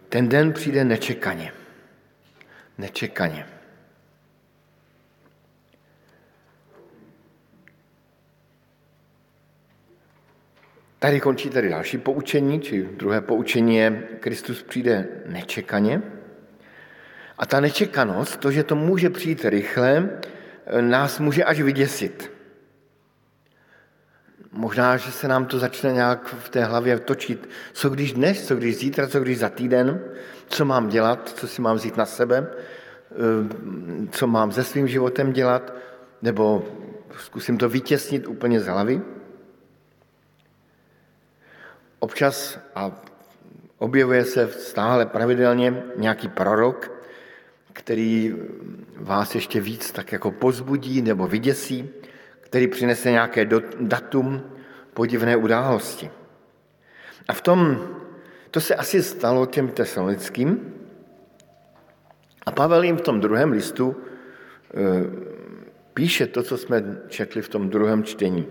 Ten 0.09 0.29
den 0.29 0.53
přijde 0.53 0.85
nečekaně. 0.85 1.53
Nečekaně. 2.79 3.47
Tady 10.99 11.21
končí 11.21 11.51
tady 11.51 11.69
další 11.69 11.99
poučení, 11.99 12.61
či 12.61 12.83
druhé 12.83 13.21
poučení 13.21 13.77
je, 13.77 14.03
Kristus 14.21 14.63
přijde 14.63 15.09
nečekaně. 15.27 16.03
A 17.39 17.47
ta 17.47 17.61
nečekanost, 17.61 18.37
to, 18.37 18.51
že 18.51 18.65
to 18.65 18.77
může 18.77 19.11
přijít 19.11 19.45
rychle, 19.45 20.11
nás 20.81 21.19
může 21.19 21.45
až 21.45 21.61
vyděsit. 21.61 22.38
Možná, 24.53 24.97
že 24.97 25.13
se 25.13 25.29
nám 25.29 25.47
to 25.47 25.59
začne 25.59 25.93
nějak 25.93 26.35
v 26.39 26.49
té 26.49 26.65
hlavě 26.65 26.99
točit. 26.99 27.49
Co 27.73 27.91
když 27.91 28.13
dnes, 28.13 28.47
co 28.47 28.57
když 28.57 28.79
zítra, 28.79 29.07
co 29.07 29.21
když 29.21 29.39
za 29.39 29.49
týden, 29.49 30.01
co 30.47 30.65
mám 30.65 30.89
dělat, 30.89 31.29
co 31.37 31.49
si 31.49 31.63
mám 31.63 31.77
vzít 31.77 31.97
na 31.97 32.07
sebe, 32.07 32.47
co 34.11 34.27
mám 34.27 34.53
se 34.53 34.65
svým 34.65 34.89
životem 34.89 35.33
dělat, 35.33 35.73
nebo 36.23 36.69
zkusím 37.19 37.59
to 37.59 37.69
vytěsnit 37.69 38.27
úplně 38.27 38.61
z 38.61 38.67
hlavy. 38.67 39.03
Občas 41.99 42.59
a 42.75 43.03
objevuje 43.79 44.25
se 44.25 44.49
stále 44.49 45.07
pravidelně 45.07 45.83
nějaký 45.97 46.29
prorok, 46.29 46.93
který 47.73 48.35
vás 48.97 49.35
ještě 49.35 49.61
víc 49.61 49.93
tak 49.93 50.13
jako 50.13 50.31
pozbudí 50.31 51.03
nebo 51.03 51.27
vyděsí, 51.27 51.91
který 52.49 52.69
přinese 52.69 53.11
nějaké 53.11 53.49
datum 53.81 54.43
podivné 54.95 55.37
události. 55.37 56.11
A 57.29 57.33
v 57.33 57.41
tom, 57.41 57.89
to 58.51 58.61
se 58.61 58.75
asi 58.75 59.03
stalo 59.03 59.47
těm 59.47 59.69
tesalonickým. 59.69 60.75
A 62.47 62.51
Pavel 62.51 62.83
jim 62.83 62.97
v 62.97 63.01
tom 63.01 63.21
druhém 63.21 63.53
listu 63.53 63.97
e, 63.97 64.01
píše 65.95 66.27
to, 66.27 66.43
co 66.43 66.59
jsme 66.59 67.01
četli 67.09 67.43
v 67.43 67.49
tom 67.49 67.69
druhém 67.69 68.05
čtení. 68.05 68.47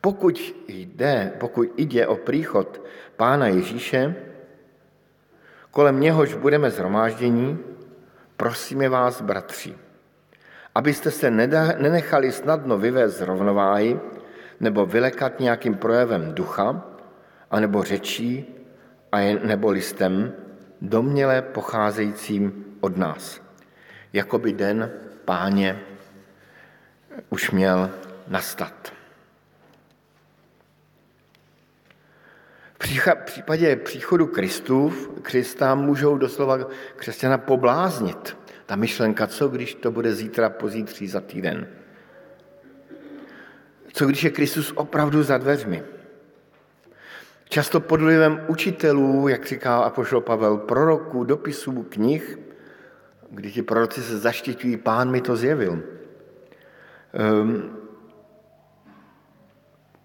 Pokud 0.00 0.54
jde, 0.68 1.32
pokud 1.38 1.68
jde 1.76 2.06
o 2.06 2.16
příchod 2.16 2.82
Pána 3.16 3.46
Ježíše, 3.46 4.14
kolem 5.70 6.00
něhož 6.00 6.34
budeme 6.34 6.70
zhromáždění, 6.70 7.58
prosíme 8.36 8.88
vás, 8.88 9.22
bratři, 9.22 9.74
abyste 10.74 11.10
se 11.10 11.30
nenechali 11.78 12.32
snadno 12.32 12.78
vyvést 12.78 13.18
z 13.18 13.20
rovnováhy 13.20 14.00
nebo 14.60 14.86
vylekat 14.86 15.40
nějakým 15.40 15.74
projevem 15.74 16.34
ducha, 16.34 16.84
anebo 17.50 17.82
řečí, 17.82 18.44
a 19.12 19.18
je, 19.18 19.40
nebo 19.44 19.70
listem, 19.70 20.32
domněle 20.82 21.42
pocházejícím 21.42 22.64
od 22.80 22.96
nás. 22.96 23.40
Jako 24.12 24.38
by 24.38 24.52
den 24.52 24.90
páně 25.24 25.80
už 27.30 27.50
měl 27.50 27.90
nastat. 28.28 28.92
V 32.80 33.14
případě 33.24 33.76
příchodu 33.76 34.26
Kristu, 34.26 34.92
Krista 35.22 35.74
můžou 35.74 36.18
doslova 36.18 36.58
křesťana 36.96 37.38
pobláznit. 37.38 38.36
Ta 38.66 38.76
myšlenka, 38.76 39.26
co 39.26 39.48
když 39.48 39.74
to 39.74 39.90
bude 39.90 40.14
zítra, 40.14 40.50
pozítří, 40.50 41.08
za 41.08 41.20
týden. 41.20 41.68
Co 43.92 44.06
když 44.06 44.24
je 44.24 44.30
Kristus 44.30 44.72
opravdu 44.76 45.22
za 45.22 45.38
dveřmi? 45.38 45.82
Často 47.48 47.80
pod 47.80 48.00
vlivem 48.00 48.44
učitelů, 48.48 49.28
jak 49.28 49.46
říká 49.46 49.78
apoštol 49.78 50.20
Pavel, 50.20 50.56
proroků, 50.56 51.24
dopisů, 51.24 51.86
knih, 51.88 52.38
kdy 53.30 53.52
ti 53.52 53.62
proroci 53.62 54.02
se 54.02 54.18
zaštiťují, 54.18 54.76
pán 54.76 55.10
mi 55.10 55.20
to 55.20 55.36
zjevil. 55.36 55.82
Um, 57.42 57.79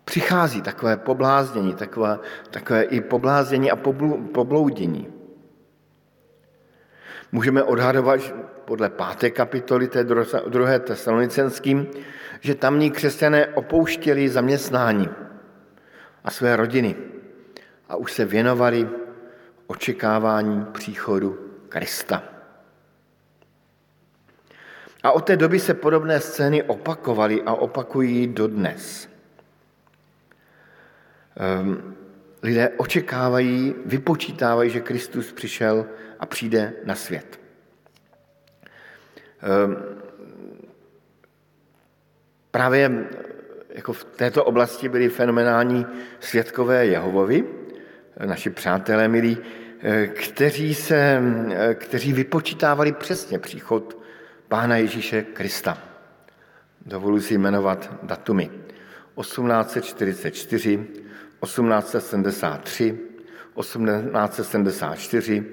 přichází 0.06 0.62
takové 0.62 0.98
pobláznění, 0.98 1.76
takové, 1.76 2.20
takové 2.52 2.84
i 2.84 3.02
pobláznění 3.02 3.72
a 3.72 3.76
pobloudění. 4.34 5.08
Můžeme 7.32 7.64
odhadovat 7.64 8.20
podle 8.66 8.90
páté 8.90 9.30
kapitoly 9.30 9.88
té 9.88 10.04
druhé 10.48 10.80
tesalonicenským, 10.80 11.88
že 12.42 12.56
tamní 12.56 12.92
křesťané 12.92 13.48
opouštěli 13.48 14.30
zaměstnání 14.30 15.10
a 16.24 16.32
své 16.32 16.56
rodiny 16.56 16.96
a 17.90 17.96
už 17.96 18.14
se 18.14 18.26
věnovali 18.26 18.90
očekávání 19.68 20.66
příchodu 20.72 21.40
Krista. 21.70 22.24
A 25.04 25.12
od 25.12 25.26
té 25.26 25.38
doby 25.38 25.60
se 25.60 25.74
podobné 25.74 26.20
scény 26.20 26.64
opakovaly 26.64 27.42
a 27.42 27.54
opakují 27.54 28.28
dodnes. 28.28 29.15
Ehm, 31.38 31.96
lidé 32.44 32.70
očekávají, 32.78 33.76
vypočítávají, 33.86 34.70
že 34.70 34.82
Kristus 34.82 35.34
přišel 35.34 35.86
a 36.20 36.26
přijde 36.26 36.74
na 36.86 36.96
svět. 36.96 37.40
Ehm, 39.42 39.78
právě 42.52 43.08
jako 43.70 43.94
v 43.94 44.04
této 44.04 44.46
oblasti 44.46 44.90
byli 44.90 45.10
fenomenální 45.10 45.86
světkové 46.20 46.86
Jehovovi, 46.86 47.44
naši 48.26 48.50
přátelé 48.50 49.08
milí, 49.08 49.38
eh, 49.82 50.08
kteří, 50.08 50.76
se, 50.76 51.22
eh, 51.52 51.76
kteří 51.76 52.14
vypočítávali 52.14 52.92
přesně 52.92 53.40
příchod 53.40 53.98
Pána 54.48 54.78
Ježíše 54.78 55.22
Krista. 55.22 55.78
Dovoluji 56.86 57.22
si 57.22 57.38
jmenovat 57.38 57.94
datumy. 58.04 58.50
1844, 59.16 60.88
1873, 61.46 62.98
1874, 63.56 65.44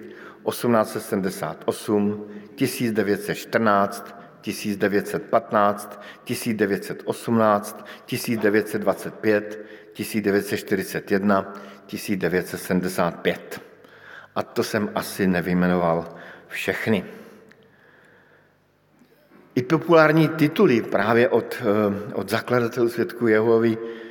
1878, 0.45 2.26
1914, 2.55 4.14
1915, 4.40 6.01
1918, 6.24 7.84
1925, 8.07 9.59
1941, 9.93 11.53
1975. 11.86 13.61
A 14.34 14.43
to 14.43 14.62
jsem 14.62 14.90
asi 14.95 15.26
nevyjmenoval 15.26 16.14
všechny. 16.49 17.05
I 19.55 19.62
populární 19.62 20.28
tituly 20.28 20.82
právě 20.82 21.28
od, 21.28 21.57
eh, 21.61 21.64
od 22.14 22.30
zakladatelů 22.30 22.88
světku 22.88 23.26
Jehovi 23.26 23.78
eh, 23.78 24.01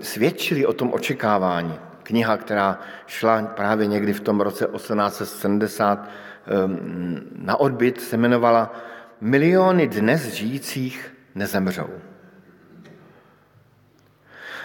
svědčili 0.00 0.66
o 0.66 0.72
tom 0.72 0.92
očekávání. 0.92 1.74
Kniha, 2.02 2.36
která 2.36 2.80
šla 3.06 3.42
právě 3.42 3.86
někdy 3.86 4.12
v 4.12 4.20
tom 4.20 4.40
roce 4.40 4.66
1870 4.66 6.08
eh, 6.08 6.52
na 7.36 7.56
odbyt, 7.60 8.00
se 8.00 8.16
jmenovala 8.16 8.74
Miliony 9.20 9.88
dnes 9.88 10.26
žijících 10.26 11.14
nezemřou. 11.34 11.88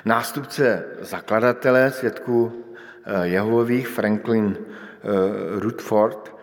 Nástupce 0.06 0.86
zakladatele 1.02 1.92
světku 1.92 2.64
Jehovových, 3.24 3.88
Franklin 3.88 4.58
Rutherford, 5.60 6.36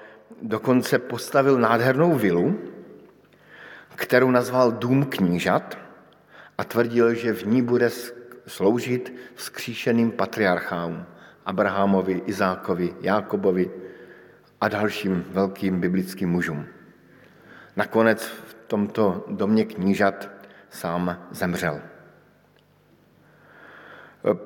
dokonce 0.43 0.99
postavil 0.99 1.59
nádhernou 1.59 2.15
vilu, 2.15 2.59
kterou 3.95 4.31
nazval 4.31 4.73
Dům 4.73 5.05
knížat 5.05 5.79
a 6.59 6.65
tvrdil, 6.65 7.15
že 7.15 7.33
v 7.33 7.47
ní 7.47 7.63
bude 7.63 7.91
sloužit 8.51 9.15
vzkříšeným 9.35 10.11
patriarchám 10.11 11.07
Abrahamovi, 11.47 12.23
Izákovi, 12.27 12.95
Jákobovi 13.01 13.71
a 14.61 14.69
dalším 14.69 15.25
velkým 15.31 15.81
biblickým 15.81 16.31
mužům. 16.31 16.67
Nakonec 17.77 18.27
v 18.27 18.55
tomto 18.67 19.25
domě 19.29 19.65
knížat 19.65 20.29
sám 20.71 21.29
zemřel. 21.31 21.81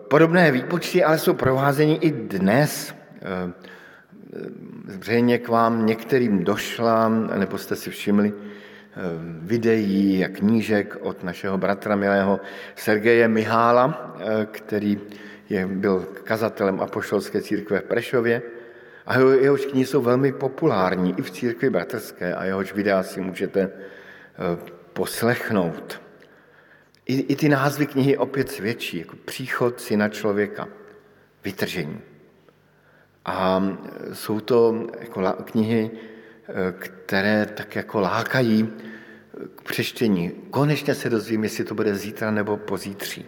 Podobné 0.08 0.52
výpočty 0.52 1.04
ale 1.04 1.18
jsou 1.18 1.34
provázeny 1.34 1.94
i 1.94 2.10
dnes. 2.10 2.94
Zřejmě 4.86 5.38
k 5.38 5.48
vám 5.48 5.86
některým 5.86 6.44
došla, 6.44 7.08
nebo 7.08 7.58
jste 7.58 7.76
si 7.76 7.90
všimli, 7.90 8.32
videí 9.40 10.24
a 10.24 10.28
knížek 10.28 10.96
od 11.00 11.24
našeho 11.24 11.58
bratra 11.58 11.96
milého 11.96 12.40
Sergeje 12.76 13.28
Mihála, 13.28 14.16
eh, 14.18 14.46
který 14.46 15.00
je, 15.48 15.66
byl 15.66 16.08
kazatelem 16.24 16.80
apoštolské 16.80 17.42
církve 17.42 17.80
v 17.80 17.84
Prešově. 17.84 18.42
A 19.06 19.18
jeho, 19.18 19.30
jehož 19.30 19.66
knihy 19.66 19.86
jsou 19.86 20.02
velmi 20.02 20.32
populární 20.32 21.14
i 21.18 21.22
v 21.22 21.30
církvi 21.30 21.70
bratrské 21.70 22.34
a 22.34 22.44
jehož 22.44 22.72
videa 22.72 23.02
si 23.02 23.20
můžete 23.20 23.60
eh, 23.60 23.70
poslechnout. 24.92 26.00
I, 27.06 27.20
I 27.20 27.36
ty 27.36 27.48
názvy 27.48 27.86
knihy 27.86 28.16
opět 28.16 28.50
svědčí, 28.50 28.98
jako 28.98 29.16
příchod 29.24 29.80
syna 29.80 30.08
člověka, 30.08 30.68
vytržení. 31.44 32.00
A 33.24 33.62
jsou 34.12 34.40
to 34.40 34.86
jako 35.00 35.32
knihy, 35.44 35.90
které 36.78 37.46
tak 37.46 37.76
jako 37.76 38.00
lákají 38.00 38.72
k 39.54 39.62
přečtení. 39.62 40.30
Konečně 40.50 40.94
se 40.94 41.10
dozvím, 41.10 41.44
jestli 41.44 41.64
to 41.64 41.74
bude 41.74 41.94
zítra 41.94 42.30
nebo 42.30 42.56
pozítří. 42.56 43.26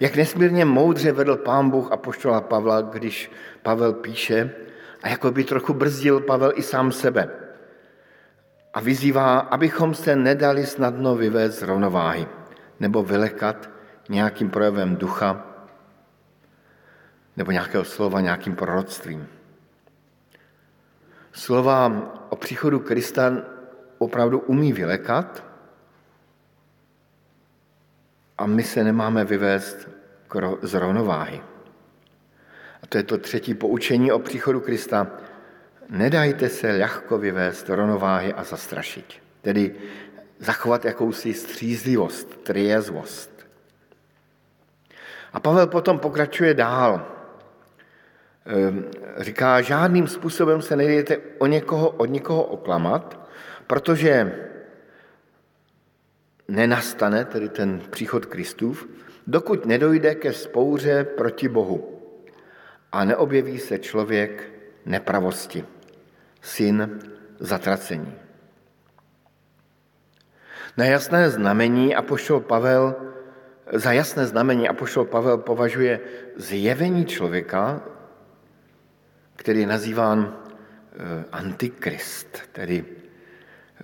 Jak 0.00 0.16
nesmírně 0.16 0.64
moudře 0.64 1.12
vedl 1.12 1.36
pán 1.36 1.70
Bůh 1.70 1.92
a 1.92 1.96
poštola 1.96 2.40
Pavla, 2.40 2.80
když 2.80 3.30
Pavel 3.62 3.92
píše, 3.92 4.50
a 5.02 5.08
jako 5.08 5.30
by 5.30 5.44
trochu 5.44 5.74
brzdil 5.74 6.20
Pavel 6.20 6.52
i 6.54 6.62
sám 6.62 6.92
sebe. 6.92 7.28
A 8.74 8.80
vyzývá, 8.80 9.38
abychom 9.38 9.94
se 9.94 10.16
nedali 10.16 10.66
snadno 10.66 11.14
vyvést 11.14 11.58
z 11.58 11.62
rovnováhy 11.62 12.26
nebo 12.80 13.02
vylekat 13.02 13.70
nějakým 14.08 14.50
projevem 14.50 14.96
ducha 14.96 15.46
nebo 17.36 17.50
nějakého 17.50 17.84
slova, 17.84 18.20
nějakým 18.20 18.56
proroctvím. 18.56 19.28
Slova 21.34 21.92
o 22.28 22.36
příchodu 22.36 22.80
Krista 22.80 23.32
opravdu 23.98 24.38
umí 24.38 24.72
vylekat 24.72 25.44
a 28.38 28.46
my 28.46 28.62
se 28.62 28.84
nemáme 28.84 29.24
vyvést 29.24 29.88
z 30.62 30.74
rovnováhy. 30.74 31.42
A 32.82 32.86
to 32.86 32.98
je 32.98 33.02
to 33.02 33.18
třetí 33.18 33.54
poučení 33.54 34.12
o 34.12 34.18
příchodu 34.18 34.60
Krista. 34.60 35.06
Nedajte 35.90 36.48
se 36.48 36.78
ľahko 36.78 37.18
vyvést 37.18 37.68
rovnováhy 37.68 38.32
a 38.32 38.44
zastrašit. 38.44 39.14
Tedy 39.42 39.74
zachovat 40.38 40.84
jakousi 40.84 41.34
střízlivost, 41.34 42.36
triezvost. 42.42 43.46
A 45.32 45.40
Pavel 45.40 45.66
potom 45.66 45.98
pokračuje 45.98 46.54
dál. 46.54 47.06
Ehm, 48.46 48.84
říká, 49.16 49.60
žádným 49.60 50.06
způsobem 50.06 50.62
se 50.62 50.76
nedejte 50.76 51.18
o 51.38 51.46
někoho, 51.46 51.90
od 51.90 52.06
někoho 52.06 52.44
oklamat, 52.44 53.30
protože 53.66 54.34
nenastane, 56.48 57.24
tedy 57.24 57.48
ten 57.48 57.80
příchod 57.90 58.26
Kristův, 58.26 58.88
dokud 59.26 59.66
nedojde 59.66 60.14
ke 60.14 60.32
spouře 60.32 61.04
proti 61.04 61.48
Bohu 61.48 62.00
a 62.92 63.04
neobjeví 63.04 63.58
se 63.58 63.78
člověk 63.78 64.52
nepravosti, 64.86 65.64
syn 66.40 67.00
zatracení. 67.40 68.14
Na 70.76 70.84
jasné 70.84 71.30
znamení 71.30 71.94
apoštol 71.94 72.40
Pavel, 72.40 72.94
za 73.72 73.92
jasné 73.92 74.26
znamení 74.26 74.68
apoštol 74.68 75.04
Pavel 75.04 75.38
považuje 75.38 76.00
zjevení 76.36 77.06
člověka, 77.06 77.82
který 79.36 79.60
je 79.60 79.66
nazýván 79.66 80.36
eh, 80.92 81.24
antikrist, 81.32 82.38
tedy 82.52 82.84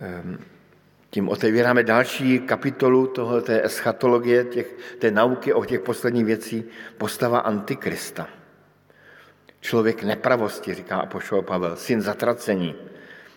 ehm, 0.01 0.39
tím 1.11 1.29
otevíráme 1.29 1.83
další 1.83 2.39
kapitolu 2.39 3.07
toho, 3.07 3.41
té 3.41 3.65
eschatologie, 3.65 4.45
těch, 4.45 4.67
té 4.99 5.11
nauky 5.11 5.53
o 5.53 5.65
těch 5.65 5.81
posledních 5.81 6.25
věcí, 6.25 6.65
postava 6.99 7.39
antikrista. 7.39 8.29
Člověk 9.61 10.03
nepravosti, 10.03 10.75
říká 10.75 10.97
apoštol 10.97 11.43
Pavel, 11.43 11.77
syn 11.77 12.01
zatracení, 12.01 12.75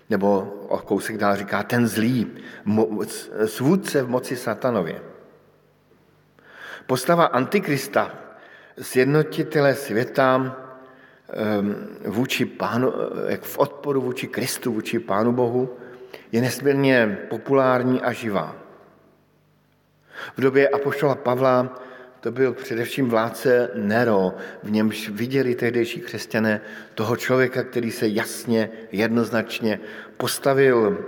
nebo 0.10 0.40
o 0.68 0.78
kousek 0.78 1.18
dál 1.18 1.36
říká 1.36 1.64
ten 1.64 1.88
zlý, 1.88 2.32
svůdce 3.46 4.04
v 4.04 4.10
moci 4.10 4.36
satanově. 4.36 5.02
Postava 6.86 7.26
antikrista, 7.26 8.12
sjednotitele 8.82 9.76
světa 9.76 10.58
vůči 12.06 12.46
pánu, 12.46 12.94
jak 13.28 13.44
v 13.44 13.58
odporu 13.58 14.02
vůči 14.02 14.28
Kristu, 14.28 14.74
vůči 14.74 15.00
pánu 15.00 15.32
Bohu, 15.32 15.78
je 16.32 16.42
nesmírně 16.42 17.18
populární 17.30 18.02
a 18.02 18.12
živá. 18.12 18.56
V 20.38 20.42
době 20.42 20.70
apoštola 20.70 21.16
Pavla 21.16 21.82
to 22.20 22.32
byl 22.32 22.54
především 22.54 23.10
vládce 23.10 23.70
Nero, 23.76 24.34
v 24.64 24.72
němž 24.72 25.10
viděli 25.10 25.56
tehdejší 25.56 26.02
křesťané 26.02 26.62
toho 26.96 27.16
člověka, 27.16 27.64
který 27.64 27.92
se 27.92 28.08
jasně, 28.08 28.70
jednoznačně 28.92 29.80
postavil 30.18 31.06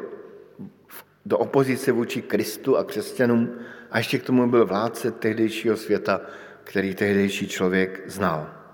do 1.26 1.38
opozice 1.38 1.92
vůči 1.92 2.22
Kristu 2.22 2.78
a 2.78 2.84
křesťanům 2.84 3.50
a 3.92 3.98
ještě 3.98 4.20
k 4.20 4.24
tomu 4.24 4.50
byl 4.50 4.66
vládce 4.66 5.12
tehdejšího 5.12 5.78
světa, 5.78 6.22
který 6.64 6.96
tehdejší 6.96 7.48
člověk 7.48 8.04
znal. 8.06 8.65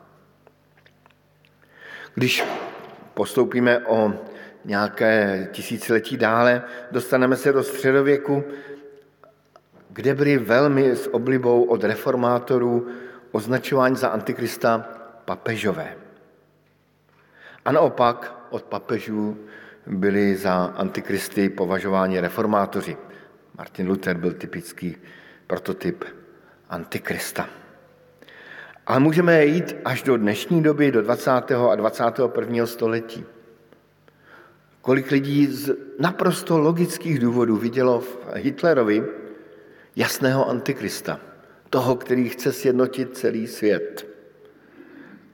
Když 2.15 2.43
postoupíme 3.13 3.79
o 3.79 4.13
nějaké 4.65 5.47
tisíciletí 5.51 6.17
dále, 6.17 6.63
dostaneme 6.91 7.35
se 7.35 7.53
do 7.53 7.63
středověku, 7.63 8.43
kde 9.89 10.15
byli 10.15 10.37
velmi 10.37 10.95
s 10.95 11.13
oblibou 11.13 11.63
od 11.63 11.83
reformátorů 11.83 12.87
označování 13.31 13.95
za 13.95 14.07
antikrista 14.07 14.85
papežové. 15.25 15.95
A 17.65 17.71
naopak 17.71 18.47
od 18.49 18.63
papežů 18.63 19.37
byli 19.87 20.35
za 20.35 20.53
antikristy 20.55 21.49
považováni 21.49 22.19
reformátoři. 22.19 22.97
Martin 23.57 23.87
Luther 23.87 24.17
byl 24.17 24.33
typický 24.33 24.97
prototyp 25.47 26.05
antikrista. 26.69 27.60
Ale 28.91 28.99
můžeme 28.99 29.45
jít 29.45 29.75
až 29.85 30.03
do 30.03 30.17
dnešní 30.17 30.63
doby, 30.63 30.91
do 30.91 31.01
20. 31.01 31.31
a 31.31 31.75
21. 31.75 32.65
století. 32.65 33.25
Kolik 34.81 35.11
lidí 35.11 35.47
z 35.47 35.71
naprosto 35.99 36.59
logických 36.59 37.19
důvodů 37.19 37.55
vidělo 37.55 37.99
v 37.99 38.17
Hitlerovi 38.35 39.03
jasného 39.95 40.49
antikrista, 40.49 41.19
toho, 41.69 41.95
který 41.95 42.29
chce 42.29 42.51
sjednotit 42.51 43.17
celý 43.17 43.47
svět 43.47 44.07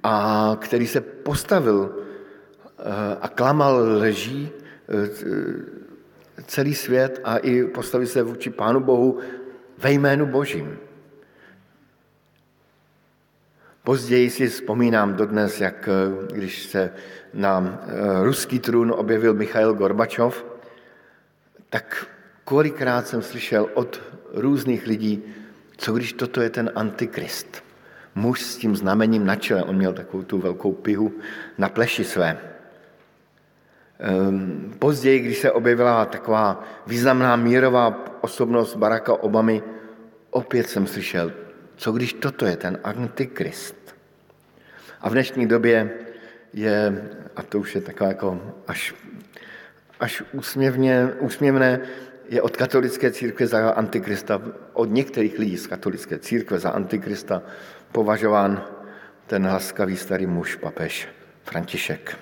a 0.04 0.58
který 0.62 0.88
se 0.88 1.02
postavil 1.02 1.96
eh, 2.80 2.84
a 3.22 3.28
klamal 3.28 3.98
leží 3.98 4.50
eh, 4.90 5.10
celý 6.46 6.76
svět 6.76 7.22
a 7.24 7.38
i 7.38 7.64
postavil 7.64 8.08
se 8.08 8.24
vůči 8.24 8.50
Pánu 8.50 8.80
Bohu 8.80 9.20
ve 9.78 9.92
jménu 9.92 10.26
Božím. 10.26 10.87
Později 13.88 14.30
si 14.30 14.48
vzpomínám 14.48 15.14
dodnes, 15.14 15.62
jak 15.62 15.90
eh, 15.90 16.36
když 16.36 16.64
se 16.64 16.92
na 17.34 17.80
ruský 18.24 18.60
trůn 18.60 18.92
objevil 18.92 19.34
Michail 19.34 19.74
Gorbačov, 19.74 20.46
tak 21.70 22.08
kolikrát 22.44 23.08
jsem 23.08 23.22
slyšel 23.22 23.70
od 23.74 24.02
různých 24.34 24.88
lidí, 24.88 25.24
co 25.78 25.94
když 25.94 26.14
toto 26.14 26.42
je 26.42 26.50
ten 26.50 26.72
antikrist. 26.76 27.64
Muž 28.16 28.42
s 28.42 28.58
tím 28.58 28.76
znamením 28.76 29.26
na 29.26 29.36
čele, 29.36 29.64
on 29.64 29.76
měl 29.76 29.94
takovou 29.94 30.24
tu 30.24 30.38
velkou 30.38 30.74
pihu 30.74 31.14
na 31.58 31.70
pleši 31.70 32.04
své. 32.04 32.38
Ehm, 34.00 34.74
později, 34.80 35.20
když 35.20 35.38
se 35.38 35.52
objevila 35.52 36.06
taková 36.06 36.64
významná 36.88 37.36
mírová 37.36 38.04
osobnost 38.22 38.76
Baracka 38.76 39.14
Obamy, 39.14 39.64
opět 40.30 40.70
jsem 40.70 40.88
slyšel, 40.88 41.32
co 41.76 41.92
když 41.92 42.14
toto 42.14 42.46
je 42.46 42.58
ten 42.58 42.80
antikrist. 42.84 43.77
A 45.02 45.10
v 45.10 45.12
dnešní 45.12 45.48
době 45.48 45.90
je, 46.54 47.10
a 47.36 47.44
to 47.44 47.60
už 47.60 47.76
je 47.76 47.82
takové 47.82 48.10
jako 48.10 48.56
až, 48.68 48.96
až 50.00 50.24
úsměvně, 50.32 51.10
úsměvné, 51.20 51.80
je 52.30 52.42
od 52.42 52.58
katolické 52.58 53.12
církve 53.12 53.48
za 53.48 53.70
antikrista, 53.70 54.42
od 54.74 54.90
některých 54.90 55.40
lidí 55.40 55.58
z 55.58 55.68
katolické 55.68 56.20
církve 56.20 56.60
za 56.60 56.70
antikrista 56.70 57.42
považován 57.92 58.64
ten 59.28 59.46
laskavý 59.46 59.98
starý 59.98 60.26
muž, 60.26 60.56
papež 60.56 61.08
František. 61.44 62.18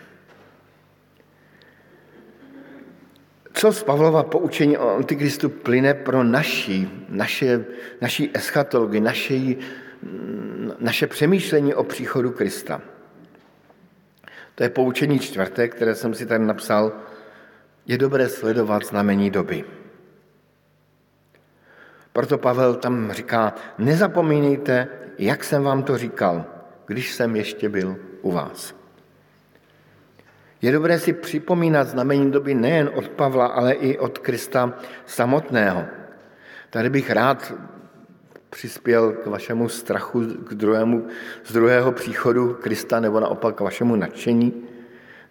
Co 3.53 3.73
z 3.73 3.84
Pavlova 3.84 4.23
poučení 4.23 4.78
o 4.78 4.95
antikristu 4.95 5.49
plyne 5.49 5.93
pro 5.93 6.23
naší, 6.23 7.05
naše, 7.09 7.65
naší 8.01 8.32
eschatologii, 8.34 9.01
naše, 9.01 9.55
naše 10.80 11.08
přemýšlení 11.08 11.74
o 11.74 11.84
příchodu 11.84 12.32
Krista? 12.32 12.82
To 14.56 14.64
je 14.64 14.70
poučení 14.70 15.20
čtvrté, 15.20 15.68
které 15.68 15.95
jsem 15.95 16.14
si 16.14 16.26
tady 16.26 16.45
napsal. 16.45 16.91
Je 17.86 17.97
dobré 17.97 18.30
sledovat 18.30 18.86
znamení 18.86 19.32
doby. 19.32 19.64
Proto 22.14 22.38
Pavel 22.38 22.76
tam 22.76 23.12
říká, 23.12 23.53
nezapomínejte, 23.78 24.88
jak 25.20 25.43
jsem 25.43 25.64
vám 25.64 25.84
to 25.84 25.97
říkal, 25.97 26.45
když 26.88 27.14
jsem 27.14 27.36
ještě 27.36 27.70
byl 27.70 27.95
u 28.22 28.32
vás. 28.32 28.76
Je 30.62 30.72
dobré 30.72 30.99
si 30.99 31.14
připomínat 31.14 31.88
znamení 31.88 32.32
doby 32.32 32.53
nejen 32.53 32.89
od 32.93 33.08
Pavla, 33.08 33.45
ale 33.45 33.74
i 33.74 33.97
od 33.97 34.18
Krista 34.18 34.74
samotného. 35.06 35.86
Tady 36.70 36.89
bych 36.89 37.12
rád 37.12 37.53
přispěl 38.56 39.12
k 39.12 39.26
vašemu 39.26 39.70
strachu 39.70 40.24
k 40.47 40.53
druhému, 40.53 41.08
z 41.45 41.53
druhého 41.53 41.91
příchodu 41.91 42.53
Krista 42.62 42.99
nebo 42.99 43.20
naopak 43.20 43.56
k 43.56 43.60
vašemu 43.60 43.95
nadšení 43.95 44.53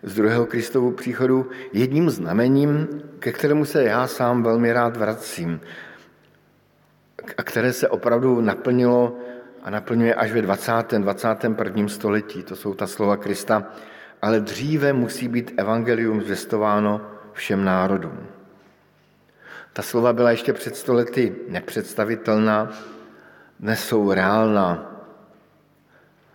z 0.02 0.14
druhého 0.14 0.46
Kristovu 0.46 0.92
příchodu 0.92 1.50
jedním 1.72 2.10
znamením, 2.10 2.88
ke 3.18 3.32
kterému 3.32 3.64
se 3.64 3.84
já 3.84 4.06
sám 4.06 4.42
velmi 4.42 4.72
rád 4.72 4.96
vracím 4.96 5.60
a 7.36 7.42
které 7.42 7.72
se 7.72 7.88
opravdu 7.88 8.40
naplnilo 8.40 9.16
a 9.62 9.70
naplňuje 9.70 10.14
až 10.14 10.32
ve 10.32 10.42
20. 10.42 10.72
21. 10.98 11.88
století. 11.88 12.42
To 12.42 12.56
jsou 12.56 12.74
ta 12.74 12.86
slova 12.86 13.16
Krista. 13.16 13.72
Ale 14.22 14.40
dříve 14.40 14.92
musí 14.92 15.28
být 15.28 15.52
evangelium 15.56 16.22
zvěstováno 16.22 17.00
všem 17.32 17.64
národům. 17.64 18.26
Ta 19.72 19.82
slova 19.82 20.12
byla 20.12 20.30
ještě 20.30 20.52
před 20.52 20.76
stolety 20.76 21.36
nepředstavitelná, 21.48 22.72
dnes 23.60 23.84
jsou 23.84 24.12
reálná. 24.12 24.90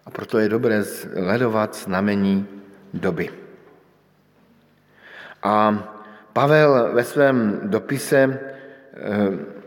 A 0.05 0.09
proto 0.11 0.39
je 0.39 0.49
dobré 0.49 0.83
sledovat 0.83 1.75
znamení 1.75 2.47
doby. 2.93 3.29
A 5.43 5.83
Pavel 6.33 6.93
ve 6.93 7.03
svém 7.03 7.59
dopise 7.63 8.17
eh, 8.17 9.59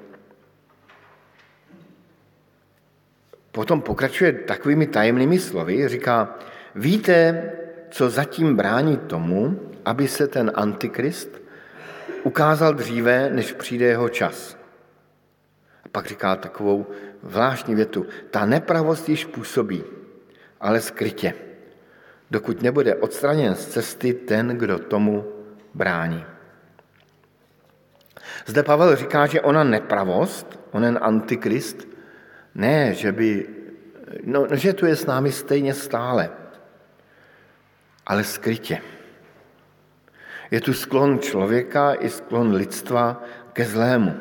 potom 3.53 3.83
pokračuje 3.83 4.33
takovými 4.33 4.87
tajemnými 4.87 5.39
slovy, 5.39 5.89
říká, 5.89 6.39
víte, 6.75 7.51
co 7.91 8.11
zatím 8.11 8.57
brání 8.57 8.97
tomu, 8.97 9.61
aby 9.85 10.09
se 10.09 10.29
ten 10.29 10.53
antikrist 10.55 11.43
ukázal 12.23 12.75
dříve, 12.75 13.31
než 13.31 13.53
přijde 13.53 13.87
jeho 13.87 14.09
čas. 14.09 14.57
A 15.85 15.89
pak 15.89 16.07
říká 16.07 16.37
takovou 16.37 16.87
zvláštní 17.23 17.75
větu. 17.75 18.07
Ta 18.31 18.47
nepravost 18.47 19.09
již 19.09 19.25
působí, 19.25 19.85
ale 20.61 20.81
skrytě, 20.81 21.35
dokud 22.31 22.63
nebude 22.63 22.95
odstraněn 22.95 23.55
z 23.55 23.67
cesty 23.67 24.13
ten, 24.15 24.49
kdo 24.49 24.79
tomu 24.79 25.25
brání. 25.75 26.25
Zde 28.47 28.63
Pavel 28.63 28.97
říká, 28.97 29.27
že 29.27 29.41
ona 29.41 29.65
nepravost, 29.65 30.61
onen 30.71 30.99
antikrist, 31.03 31.89
ne, 32.55 32.95
že 32.95 33.13
by, 33.13 33.47
no, 34.25 34.47
že 34.53 34.73
tu 34.73 34.87
je 34.87 34.97
s 34.97 35.07
námi 35.07 35.33
stejně 35.33 35.75
stále, 35.75 36.31
ale 38.07 38.25
skrytě. 38.25 38.79
Je 40.51 40.61
tu 40.61 40.75
sklon 40.75 41.19
člověka 41.19 41.95
i 41.95 42.09
sklon 42.09 42.53
lidstva 42.55 43.23
ke 43.53 43.65
zlému, 43.65 44.21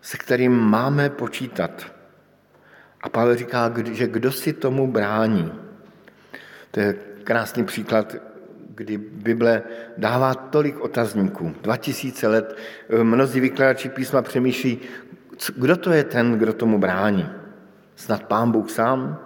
se 0.00 0.16
kterým 0.18 0.52
máme 0.52 1.10
počítat. 1.10 1.93
A 3.04 3.08
Pavel 3.08 3.36
říká, 3.36 3.72
že 3.92 4.06
kdo 4.06 4.32
si 4.32 4.52
tomu 4.52 4.92
brání. 4.92 5.52
To 6.70 6.80
je 6.80 6.94
krásný 7.24 7.64
příklad, 7.64 8.16
kdy 8.74 8.98
Bible 8.98 9.62
dává 9.98 10.34
tolik 10.34 10.80
otazníků. 10.80 11.54
2000 11.62 12.28
let 12.28 12.56
mnozí 13.02 13.40
vykladači 13.40 13.88
písma 13.88 14.22
přemýšlí, 14.22 14.78
kdo 15.56 15.76
to 15.76 15.92
je 15.92 16.04
ten, 16.04 16.38
kdo 16.38 16.52
tomu 16.52 16.78
brání. 16.78 17.28
Snad 17.96 18.24
Pán 18.24 18.52
Bůh 18.52 18.70
sám? 18.70 19.18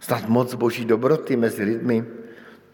Snad 0.00 0.28
moc 0.28 0.54
boží 0.54 0.84
dobroty 0.84 1.36
mezi 1.36 1.64
lidmi? 1.64 2.04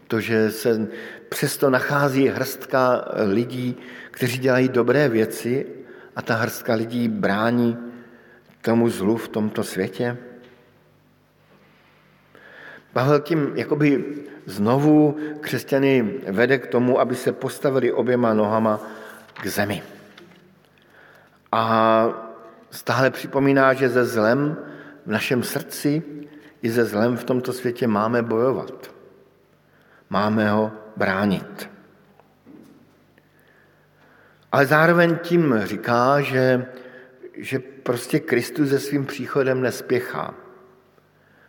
To, 0.07 0.19
že 0.19 0.51
se 0.51 0.87
přesto 1.29 1.69
nachází 1.69 2.27
hrstka 2.27 3.05
lidí, 3.25 3.77
kteří 4.11 4.37
dělají 4.37 4.69
dobré 4.69 5.09
věci 5.09 5.65
a 6.15 6.21
ta 6.21 6.35
hrstka 6.35 6.73
lidí 6.73 7.07
brání 7.07 7.77
tomu 8.65 8.89
zlu 8.89 9.17
v 9.17 9.27
tomto 9.27 9.63
světě? 9.63 10.17
Pavel 12.93 13.19
tím 13.19 13.51
jakoby 13.55 14.03
znovu 14.45 15.17
křesťany 15.39 16.25
vede 16.27 16.57
k 16.57 16.67
tomu, 16.67 16.99
aby 16.99 17.15
se 17.15 17.31
postavili 17.31 17.91
oběma 17.91 18.33
nohama 18.33 18.81
k 19.33 19.47
zemi. 19.47 19.83
A 21.51 21.61
stále 22.71 23.11
připomíná, 23.11 23.73
že 23.73 23.89
ze 23.89 24.05
zlem 24.05 24.57
v 25.05 25.11
našem 25.11 25.43
srdci 25.43 26.03
i 26.61 26.69
ze 26.69 26.85
zlem 26.85 27.17
v 27.17 27.23
tomto 27.23 27.53
světě 27.53 27.87
máme 27.87 28.21
bojovat. 28.21 28.91
Máme 30.09 30.49
ho 30.49 30.71
bránit. 30.97 31.69
Ale 34.51 34.65
zároveň 34.65 35.17
tím 35.17 35.61
říká, 35.65 36.21
že, 36.21 36.65
že 37.37 37.74
prostě 37.85 38.19
Kristus 38.19 38.69
se 38.69 38.79
svým 38.79 39.05
příchodem 39.05 39.61
nespěchá. 39.61 40.33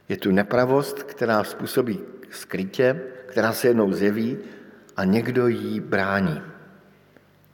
Je 0.08 0.16
tu 0.16 0.30
nepravost, 0.30 1.02
která 1.02 1.44
způsobí 1.44 2.00
skrytě, 2.30 3.00
která 3.26 3.52
se 3.52 3.68
jednou 3.68 3.92
zjeví 3.92 4.38
a 4.96 5.04
někdo 5.04 5.48
jí 5.48 5.80
brání. 5.80 6.42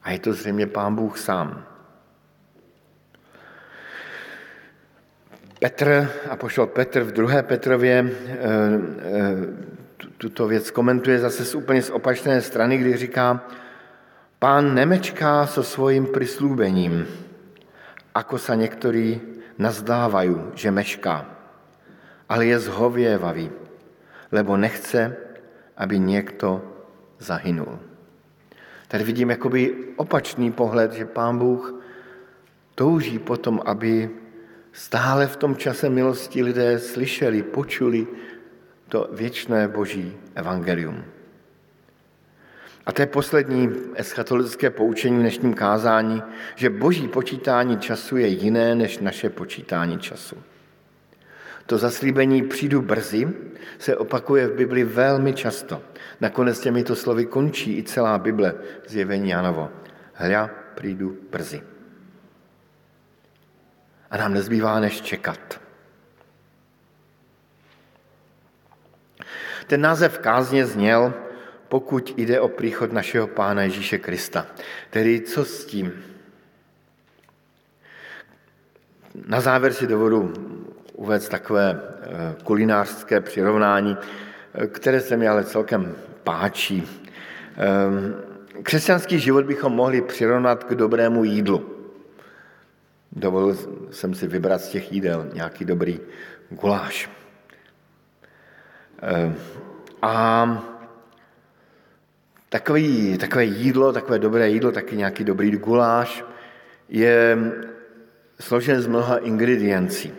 A 0.03 0.11
je 0.11 0.19
to 0.19 0.33
zřejmě 0.33 0.67
Pán 0.67 0.95
Bůh 0.95 1.19
sám. 1.19 1.65
Petr, 5.59 6.11
a 6.31 6.37
pošel 6.37 6.67
Petr 6.67 7.03
v 7.03 7.13
druhé 7.13 7.43
Petrově 7.43 8.11
eh, 8.11 8.35
eh, 8.35 9.37
tuto 10.19 10.47
věc 10.47 10.71
komentuje 10.71 11.19
zase 11.19 11.45
z 11.45 11.55
úplně 11.55 11.83
z 11.83 11.91
opačné 11.91 12.41
strany, 12.41 12.79
kdy 12.79 12.97
říká, 12.97 13.47
pán 14.39 14.75
nemečká 14.75 15.47
so 15.47 15.71
svojím 15.71 16.07
prislúbením, 16.07 17.07
ako 18.15 18.39
sa 18.39 18.55
někteří 18.55 19.21
nazdávají, 19.59 20.37
že 20.55 20.71
mešká, 20.71 21.27
ale 22.29 22.47
je 22.47 22.59
zhověvavý, 22.59 23.51
lebo 24.33 24.57
nechce, 24.57 25.17
aby 25.77 25.99
někdo 25.99 26.63
zahynul. 27.19 27.79
Tady 28.89 29.05
vidím 29.05 29.31
jakoby 29.31 29.75
opačný 29.97 30.53
pohled, 30.53 30.93
že 30.93 31.05
pán 31.05 31.39
Bůh 31.39 31.85
touží 32.75 33.19
potom, 33.19 33.61
aby 33.65 34.11
stále 34.73 35.27
v 35.27 35.37
tom 35.37 35.57
čase 35.57 35.89
milosti 35.89 36.43
lidé 36.43 36.79
slyšeli, 36.79 37.43
počuli 37.43 38.07
to 38.89 39.09
věčné 39.13 39.69
boží 39.69 40.17
evangelium. 40.35 41.05
A 42.87 42.93
to 42.93 43.03
je 43.03 43.07
poslední 43.07 43.71
eschatologické 43.95 44.71
poučení 44.71 45.17
v 45.17 45.21
dnešním 45.21 45.55
kázání, 45.55 46.23
že 46.55 46.71
boží 46.71 47.09
počítání 47.09 47.79
času 47.79 48.17
je 48.17 48.27
jiné 48.27 48.75
než 48.75 48.99
naše 48.99 49.31
počítání 49.31 49.99
času. 49.99 50.37
To 51.67 51.79
zaslíbení 51.79 52.43
přijdu 52.43 52.83
brzy 52.83 53.29
se 53.79 53.97
opakuje 53.97 54.47
v 54.47 54.55
Bibli 54.55 54.85
velmi 54.85 55.33
často. 55.33 55.83
Nakonec 56.21 56.61
těmito 56.61 56.97
slovy 56.97 57.27
končí 57.27 57.79
i 57.79 57.83
celá 57.83 58.19
Bible 58.19 58.55
zjevení 58.87 59.31
Janovo. 59.31 59.71
Hľa, 60.15 60.51
přijdu 60.75 61.17
brzy 61.31 61.63
a 64.13 64.17
nám 64.17 64.35
nezbývá 64.35 64.81
než 64.81 65.01
čekat. 65.01 65.61
Ten 69.67 69.81
název 69.81 70.19
kázně 70.19 70.67
zněl, 70.67 71.15
pokud 71.73 72.15
jde 72.17 72.41
o 72.41 72.49
příchod 72.49 72.93
našeho 72.93 73.27
Pána 73.27 73.63
Ježíše 73.63 73.99
Krista. 73.99 74.47
Tedy 74.91 75.21
co 75.21 75.45
s 75.45 75.65
tím? 75.65 75.93
Na 79.27 79.41
závěr 79.41 79.73
si 79.73 79.87
dovodu 79.87 80.33
uvést 80.93 81.29
takové 81.29 81.81
eh, 81.81 82.37
kulinářské 82.45 83.21
přirovnání, 83.21 83.97
eh, 84.55 84.67
které 84.67 85.01
se 85.01 85.17
mi 85.17 85.29
ale 85.29 85.45
celkem 85.45 85.97
páčí. 86.25 86.85
Eh, 87.57 88.63
křesťanský 88.63 89.19
život 89.19 89.45
bychom 89.45 89.73
mohli 89.73 90.03
přirovnat 90.03 90.65
k 90.65 90.75
dobrému 90.75 91.25
jídlu. 91.25 91.89
Dovolil 93.13 93.57
jsem 93.91 94.15
si 94.15 94.27
vybrat 94.27 94.61
z 94.61 94.69
těch 94.69 94.93
jídel 94.93 95.31
nějaký 95.33 95.65
dobrý 95.65 96.01
guláš. 96.51 97.11
A 100.03 100.72
takový, 102.53 103.19
takové 103.19 103.45
jídlo, 103.45 103.93
takové 103.93 104.19
dobré 104.19 104.51
jídlo, 104.51 104.73
taky 104.73 104.97
nějaký 104.97 105.25
dobrý 105.25 105.51
guláš, 105.51 106.25
je 106.89 107.39
složen 108.41 108.83
z 108.83 108.87
mnoha 108.87 109.17
ingrediencí. 109.17 110.13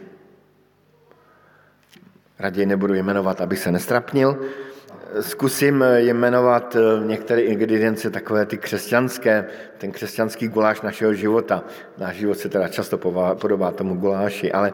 Raději 2.39 2.65
nebudu 2.65 2.93
jmenovat, 2.93 3.41
aby 3.41 3.55
se 3.55 3.71
nestrapnil, 3.71 4.39
Zkusím 5.21 5.85
jmenovat 5.97 6.75
eh, 6.75 7.05
některé 7.05 7.41
ingredience, 7.41 8.09
takové 8.09 8.45
ty 8.45 8.57
křesťanské, 8.57 9.45
ten 9.77 9.91
křesťanský 9.91 10.47
guláš 10.47 10.81
našeho 10.81 11.13
života. 11.13 11.63
Náš 11.97 12.15
život 12.15 12.37
se 12.37 12.49
teda 12.49 12.67
často 12.67 12.97
podobá 13.37 13.71
tomu 13.71 13.95
guláši, 13.95 14.51
ale 14.51 14.73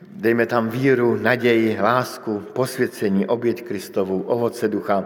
dejme 0.00 0.46
tam 0.46 0.68
víru, 0.68 1.18
naději, 1.20 1.76
lásku, 1.80 2.40
posvěcení, 2.52 3.26
oběť 3.26 3.64
Kristovu, 3.64 4.22
ovoce 4.22 4.68
ducha, 4.68 5.04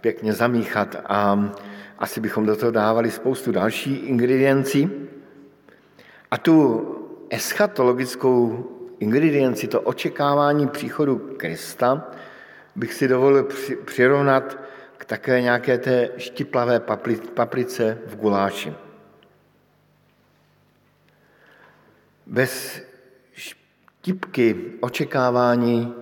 pěkně 0.00 0.32
zamíchat 0.32 0.96
a 1.06 1.50
asi 1.98 2.20
bychom 2.20 2.46
do 2.46 2.56
toho 2.56 2.72
dávali 2.72 3.10
spoustu 3.10 3.52
další 3.52 3.94
ingrediencí. 3.94 4.90
A 6.30 6.38
tu 6.38 6.84
eschatologickou 7.30 8.66
ingredienci, 8.98 9.68
to 9.68 9.80
očekávání 9.80 10.68
příchodu 10.68 11.18
Krista, 11.36 12.10
bych 12.76 12.94
si 12.94 13.08
dovolil 13.08 13.48
přirovnat 13.84 14.58
k 14.96 15.04
také 15.04 15.40
nějaké 15.40 15.78
té 15.78 16.10
štiplavé 16.16 16.80
paprice 17.34 17.98
v 18.06 18.16
guláši. 18.16 18.74
Bez 22.26 22.82
štipky 23.32 24.56
očekávání 24.80 25.94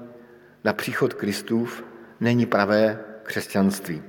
na 0.64 0.72
příchod 0.72 1.14
Kristův 1.14 1.84
není 2.20 2.46
pravé 2.46 3.05
křesťanství. 3.26 4.02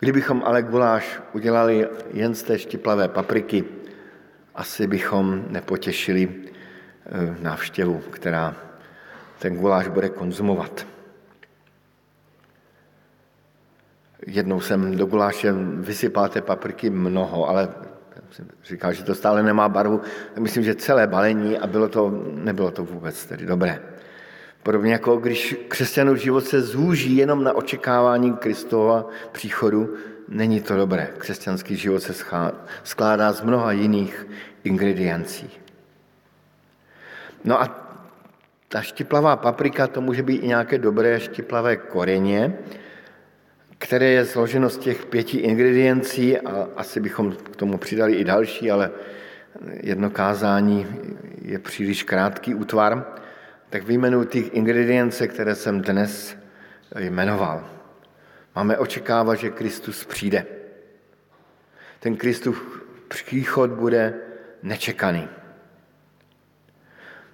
Kdybychom 0.00 0.42
ale 0.44 0.62
guláš 0.62 1.20
udělali 1.32 1.88
jen 2.12 2.34
z 2.34 2.42
té 2.42 2.58
štiplavé 2.58 3.08
papriky, 3.08 3.64
asi 4.54 4.86
bychom 4.86 5.44
nepotěšili 5.48 6.28
eh, 6.28 7.36
návštěvu, 7.40 7.98
která 8.10 8.56
ten 9.38 9.56
guláš 9.56 9.88
bude 9.88 10.08
konzumovat. 10.08 10.86
Jednou 14.26 14.60
jsem 14.60 14.96
do 14.96 15.06
guláše 15.06 15.52
vysypal 15.76 16.28
té 16.28 16.40
papriky 16.40 16.90
mnoho, 16.90 17.48
ale 17.48 17.68
říkal, 18.64 18.92
že 18.92 19.04
to 19.04 19.14
stále 19.14 19.42
nemá 19.42 19.68
barvu. 19.68 20.00
Myslím, 20.38 20.64
že 20.64 20.74
celé 20.74 21.06
balení 21.06 21.58
a 21.58 21.66
bylo 21.66 21.88
to, 21.88 22.22
nebylo 22.34 22.70
to 22.70 22.84
vůbec 22.84 23.26
tedy 23.26 23.46
dobré. 23.46 23.80
Podobně 24.62 24.92
jako 24.92 25.16
když 25.16 25.56
křesťanův 25.68 26.18
život 26.18 26.44
se 26.44 26.60
zúží 26.60 27.16
jenom 27.16 27.44
na 27.44 27.52
očekávání 27.52 28.36
Kristova 28.36 29.08
příchodu, 29.32 29.94
není 30.28 30.60
to 30.60 30.76
dobré. 30.76 31.08
Křesťanský 31.18 31.76
život 31.76 32.00
se 32.00 32.14
skládá 32.84 33.32
z 33.32 33.42
mnoha 33.42 33.72
jiných 33.72 34.26
ingrediencí. 34.64 35.50
No 37.44 37.62
a 37.62 37.86
ta 38.68 38.82
štiplavá 38.82 39.36
paprika, 39.36 39.86
to 39.86 40.00
může 40.00 40.22
být 40.22 40.36
i 40.36 40.48
nějaké 40.48 40.78
dobré 40.78 41.20
štiplavé 41.20 41.76
koreně, 41.76 42.58
které 43.78 44.06
je 44.06 44.26
složeno 44.26 44.70
z 44.70 44.78
těch 44.78 45.06
pěti 45.06 45.38
ingrediencí 45.38 46.38
a 46.38 46.68
asi 46.76 47.00
bychom 47.00 47.32
k 47.32 47.56
tomu 47.56 47.78
přidali 47.78 48.14
i 48.14 48.24
další, 48.24 48.70
ale 48.70 48.90
jedno 49.72 50.10
kázání 50.10 50.86
je 51.42 51.58
příliš 51.58 52.02
krátký 52.02 52.54
útvar, 52.54 53.19
tak 53.70 53.82
vyjmenuji 53.84 54.26
ty 54.26 54.38
ingredience, 54.38 55.28
které 55.28 55.54
jsem 55.54 55.80
dnes 55.80 56.36
jmenoval. 56.98 57.70
Máme 58.54 58.78
očekávat, 58.78 59.34
že 59.34 59.50
Kristus 59.50 60.04
přijde. 60.04 60.46
Ten 62.00 62.16
Kristus 62.16 62.56
příchod 63.08 63.70
bude 63.70 64.14
nečekaný. 64.62 65.28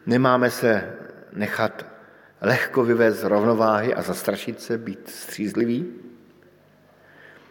Nemáme 0.07 0.51
se 0.51 0.93
nechat 1.33 1.87
lehko 2.41 2.85
vyvést 2.85 3.21
z 3.21 3.25
rovnováhy 3.25 3.95
a 3.95 4.03
zastrašit 4.03 4.61
se, 4.61 4.79
být 4.79 5.09
střízlivý. 5.09 5.95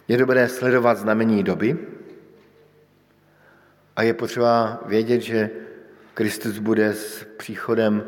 Je 0.07 0.17
dobré 0.17 0.49
sledovat 0.49 0.97
znamení 0.97 1.43
doby 1.43 1.77
a 3.95 4.03
je 4.03 4.13
potřeba 4.13 4.83
vědět, 4.85 5.21
že 5.21 5.49
Kristus 6.13 6.57
bude 6.57 6.93
s 6.93 7.27
příchodem 7.37 8.03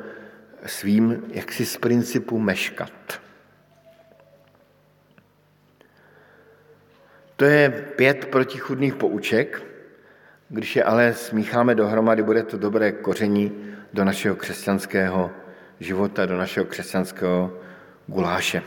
svým 0.65 1.23
jaksi 1.31 1.65
z 1.65 1.77
principu 1.77 2.39
meškat. 2.39 3.21
To 7.35 7.45
je 7.45 7.69
pět 7.95 8.25
protichudných 8.25 8.95
pouček, 8.95 9.63
když 10.49 10.75
je 10.75 10.83
ale 10.83 11.13
smícháme 11.13 11.75
dohromady, 11.75 12.23
bude 12.23 12.43
to 12.43 12.57
dobré 12.57 12.91
koření 12.91 13.51
do 13.93 14.05
našeho 14.05 14.35
křesťanského 14.35 15.31
života, 15.79 16.25
do 16.25 16.37
našeho 16.37 16.65
křesťanského 16.65 17.53
guláše. 18.07 18.63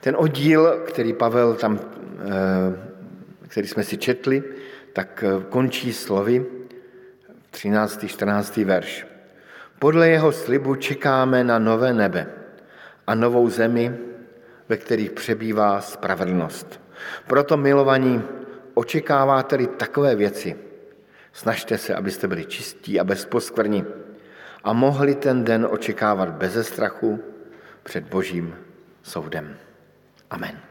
Ten 0.00 0.16
oddíl, 0.18 0.84
který 0.86 1.12
Pavel 1.12 1.54
tam, 1.54 1.80
eh, 1.80 3.48
který 3.48 3.68
jsme 3.68 3.84
si 3.84 3.96
četli, 3.98 4.44
tak 4.92 5.24
eh, 5.26 5.44
končí 5.48 5.92
slovy 5.92 6.46
13. 7.50 8.08
14. 8.08 8.64
verš. 8.64 9.15
Podle 9.78 10.08
jeho 10.08 10.32
slibu 10.32 10.74
čekáme 10.74 11.44
na 11.44 11.58
nové 11.58 11.92
nebe 11.92 12.26
a 13.06 13.14
novou 13.14 13.50
zemi, 13.50 13.98
ve 14.68 14.76
kterých 14.76 15.10
přebývá 15.10 15.80
spravedlnost. 15.80 16.80
Proto, 17.26 17.56
milovaní, 17.56 18.22
očekáváte-li 18.74 19.66
takové 19.66 20.14
věci, 20.14 20.56
snažte 21.32 21.78
se, 21.78 21.94
abyste 21.94 22.28
byli 22.28 22.44
čistí 22.44 23.00
a 23.00 23.04
bezposkvrní 23.04 23.84
a 24.64 24.72
mohli 24.72 25.14
ten 25.14 25.44
den 25.44 25.66
očekávat 25.70 26.28
beze 26.28 26.64
strachu 26.64 27.22
před 27.82 28.04
Božím 28.04 28.56
soudem. 29.02 29.56
Amen. 30.30 30.65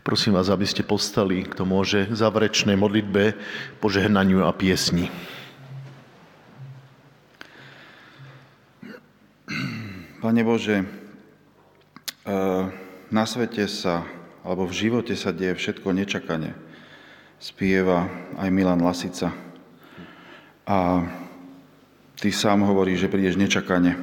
Prosím 0.00 0.32
vás, 0.32 0.48
aby 0.48 0.64
ste 0.64 0.80
postali, 0.80 1.44
kto 1.44 1.68
môže, 1.68 2.08
k 2.08 2.16
záverečnej 2.16 2.72
modlitbe, 2.72 3.36
požehnaniu 3.84 4.48
a 4.48 4.52
piesni. 4.56 5.12
Pane 10.24 10.40
Bože, 10.40 10.80
eh, 10.80 12.64
na 13.12 13.24
svete 13.28 13.68
sa, 13.68 14.08
alebo 14.40 14.64
v 14.64 14.88
živote 14.88 15.12
sa 15.20 15.36
deje 15.36 15.60
všetko 15.60 15.92
nečakane. 15.92 16.56
Spieva 17.36 18.08
aj 18.40 18.48
Milan 18.48 18.80
Lasica. 18.80 19.36
A 20.64 21.04
ty 22.16 22.32
sám 22.32 22.64
hovoríš, 22.64 23.04
že 23.04 23.12
prídeš 23.12 23.36
nečakane. 23.36 24.00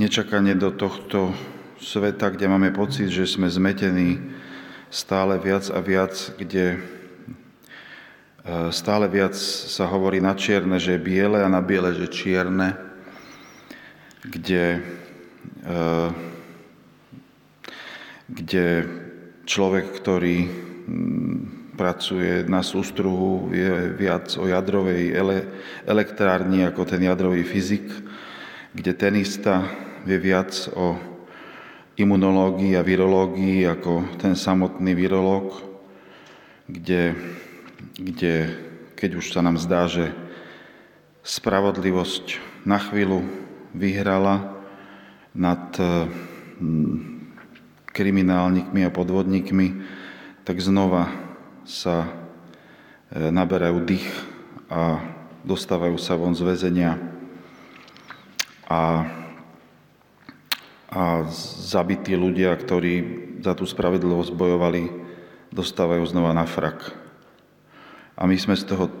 Nečakane 0.00 0.56
do 0.56 0.72
tohto 0.72 1.36
sveta, 1.76 2.32
kde 2.32 2.48
máme 2.48 2.72
pocit, 2.72 3.12
že 3.12 3.28
sme 3.28 3.52
zmetení 3.52 4.40
stále 4.92 5.40
viac 5.40 5.72
a 5.72 5.80
viac, 5.80 6.12
kde 6.36 6.76
e, 6.76 6.78
stále 8.68 9.08
viac 9.08 9.32
sa 9.72 9.88
hovorí 9.88 10.20
na 10.20 10.36
čierne, 10.36 10.76
že 10.76 11.00
biele 11.00 11.40
a 11.40 11.48
na 11.48 11.64
biele, 11.64 11.96
že 11.96 12.12
čierne, 12.12 12.76
kde, 14.20 14.84
e, 15.64 15.80
kde 18.28 18.66
človek, 19.48 19.96
ktorý 19.96 20.36
pracuje 21.72 22.44
na 22.44 22.60
sústruhu, 22.60 23.48
je 23.48 23.96
viac 23.96 24.36
o 24.36 24.44
jadrovej 24.44 25.08
ele, 25.08 25.38
elektrárni 25.88 26.68
ako 26.68 26.84
ten 26.84 27.00
jadrový 27.00 27.48
fyzik, 27.48 27.88
kde 28.76 28.92
tenista 28.92 29.64
vie 30.04 30.20
viac 30.20 30.52
o 30.76 31.11
imunológii 31.96 32.76
a 32.76 32.86
virológii 32.86 33.68
ako 33.68 34.16
ten 34.16 34.32
samotný 34.32 34.96
virológ, 34.96 35.60
kde, 36.68 37.12
kde 38.00 38.34
keď 38.96 39.10
už 39.18 39.34
sa 39.34 39.44
nám 39.44 39.60
zdá, 39.60 39.84
že 39.90 40.14
spravodlivosť 41.22 42.40
na 42.64 42.78
chvíľu 42.80 43.22
vyhrala 43.76 44.62
nad 45.36 45.74
hm, 45.76 47.28
kriminálnikmi 47.92 48.82
a 48.88 48.94
podvodníkmi, 48.94 49.66
tak 50.42 50.58
znova 50.58 51.12
sa 51.68 52.08
e, 52.08 52.08
naberajú 53.30 53.78
dých 53.84 54.08
a 54.72 54.98
dostávajú 55.44 56.00
sa 56.00 56.16
von 56.16 56.32
z 56.32 56.42
väzenia. 56.42 56.96
A 58.66 59.06
a 60.92 61.24
zabití 61.72 62.12
ľudia, 62.12 62.52
ktorí 62.52 62.94
za 63.40 63.56
tú 63.56 63.64
spravedlivosť 63.64 64.36
bojovali, 64.36 64.92
dostávajú 65.48 66.04
znova 66.04 66.36
na 66.36 66.44
frak. 66.44 66.92
A 68.12 68.28
my 68.28 68.36
sme 68.36 68.52
z 68.52 68.68
toho 68.68 68.92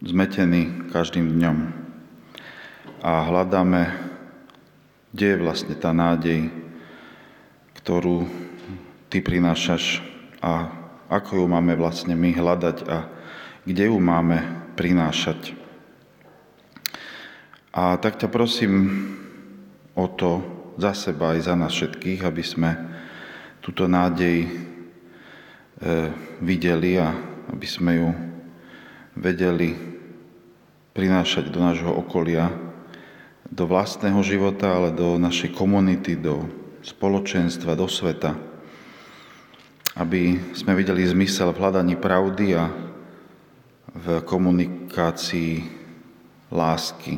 zmetení 0.00 0.88
každým 0.88 1.36
dňom. 1.36 1.56
A 3.04 3.28
hľadáme, 3.28 3.92
kde 5.12 5.36
je 5.36 5.42
vlastne 5.44 5.76
tá 5.76 5.92
nádej, 5.92 6.48
ktorú 7.84 8.24
ty 9.12 9.20
prinášaš 9.20 10.00
a 10.40 10.72
ako 11.06 11.44
ju 11.44 11.46
máme 11.46 11.76
vlastne 11.76 12.16
my 12.16 12.32
hľadať 12.32 12.76
a 12.88 13.06
kde 13.68 13.92
ju 13.92 13.96
máme 14.00 14.42
prinášať. 14.74 15.54
A 17.76 18.00
tak 18.00 18.16
ťa 18.16 18.32
prosím 18.32 19.04
o 19.92 20.08
to, 20.08 20.55
za 20.76 20.92
seba 20.92 21.32
aj 21.32 21.40
za 21.48 21.54
nás 21.56 21.72
všetkých, 21.72 22.20
aby 22.24 22.44
sme 22.44 22.70
túto 23.64 23.88
nádej 23.88 24.44
e, 24.44 24.48
videli 26.44 27.00
a 27.00 27.10
aby 27.50 27.66
sme 27.66 27.92
ju 27.96 28.08
vedeli 29.16 29.72
prinášať 30.92 31.48
do 31.48 31.60
nášho 31.60 31.92
okolia, 31.92 32.52
do 33.48 33.64
vlastného 33.64 34.20
života, 34.20 34.76
ale 34.76 34.92
do 34.92 35.16
našej 35.16 35.56
komunity, 35.56 36.16
do 36.16 36.44
spoločenstva, 36.84 37.76
do 37.78 37.88
sveta. 37.88 38.36
Aby 39.96 40.52
sme 40.52 40.76
videli 40.76 41.08
zmysel 41.08 41.56
v 41.56 41.60
hľadaní 41.60 41.96
pravdy 41.96 42.46
a 42.56 42.68
v 43.96 44.06
komunikácii 44.28 45.64
lásky 46.52 47.16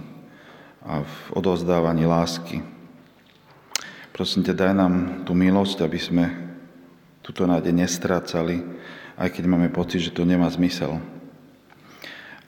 a 0.87 1.03
v 1.03 1.15
odozdávaní 1.35 2.07
lásky. 2.07 2.78
Prosím 4.19 4.43
ťa, 4.43 4.59
daj 4.59 4.75
nám 4.75 4.95
tú 5.23 5.31
milosť, 5.31 5.79
aby 5.87 5.95
sme 5.95 6.25
túto 7.23 7.47
nádej 7.47 7.71
nestrácali, 7.71 8.67
aj 9.15 9.31
keď 9.31 9.45
máme 9.47 9.71
pocit, 9.71 10.03
že 10.03 10.11
to 10.11 10.27
nemá 10.27 10.51
zmysel. 10.51 10.99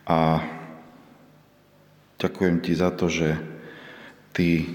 A 0.03 0.43
ďakujem 2.19 2.59
ti 2.59 2.75
za 2.75 2.91
to, 2.91 3.07
že 3.07 3.39
ty 4.35 4.67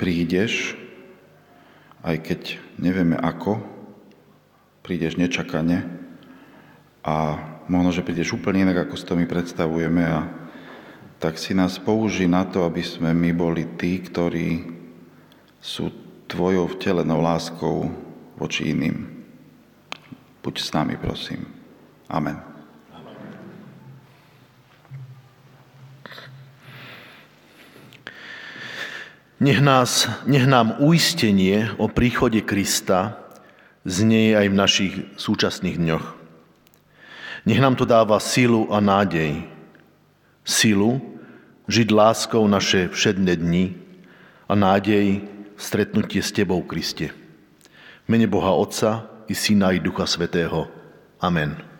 prídeš, 0.00 0.80
aj 2.00 2.16
keď 2.24 2.40
nevieme 2.80 3.20
ako, 3.20 3.60
prídeš 4.80 5.20
nečakane 5.20 5.84
a 7.04 7.36
možno, 7.68 7.92
že 7.92 8.00
prídeš 8.00 8.32
úplne 8.32 8.64
inak, 8.64 8.88
ako 8.88 8.96
si 8.96 9.04
to 9.04 9.12
my 9.12 9.28
predstavujeme 9.28 10.00
a 10.08 10.24
tak 11.20 11.36
si 11.36 11.52
nás 11.52 11.76
použij 11.76 12.24
na 12.24 12.48
to, 12.48 12.64
aby 12.64 12.80
sme 12.80 13.12
my 13.12 13.36
boli 13.36 13.76
tí, 13.76 14.00
ktorí 14.00 14.72
sú 15.60 16.03
tvojou 16.26 16.66
vtelenou 16.76 17.20
láskou 17.20 17.90
voči 18.36 18.70
iným. 18.70 19.08
Buď 20.42 20.54
s 20.60 20.70
nami, 20.72 20.96
prosím. 20.96 21.48
Amen. 22.08 22.54
Nech, 29.44 29.60
nás, 29.60 30.08
nech 30.24 30.46
nám 30.48 30.80
uistenie 30.80 31.68
o 31.76 31.90
príchode 31.90 32.40
Krista 32.40 33.20
znie 33.84 34.32
aj 34.32 34.46
v 34.48 34.56
našich 34.56 34.94
súčasných 35.20 35.76
dňoch. 35.76 36.06
Nech 37.44 37.60
nám 37.60 37.76
to 37.76 37.84
dáva 37.84 38.16
silu 38.24 38.72
a 38.72 38.80
nádej. 38.80 39.44
Silu 40.48 41.00
žiť 41.68 41.88
láskou 41.92 42.44
naše 42.48 42.88
všedné 42.88 43.36
dni 43.36 43.76
a 44.48 44.56
nádej 44.56 45.33
stretnutie 45.64 46.20
s 46.20 46.28
Tebou, 46.28 46.60
Kriste. 46.68 47.08
V 48.04 48.08
mene 48.12 48.28
Boha 48.28 48.52
Otca 48.52 49.24
i 49.28 49.34
Syna 49.34 49.72
i 49.72 49.80
Ducha 49.80 50.04
Svetého. 50.04 50.68
Amen. 51.24 51.73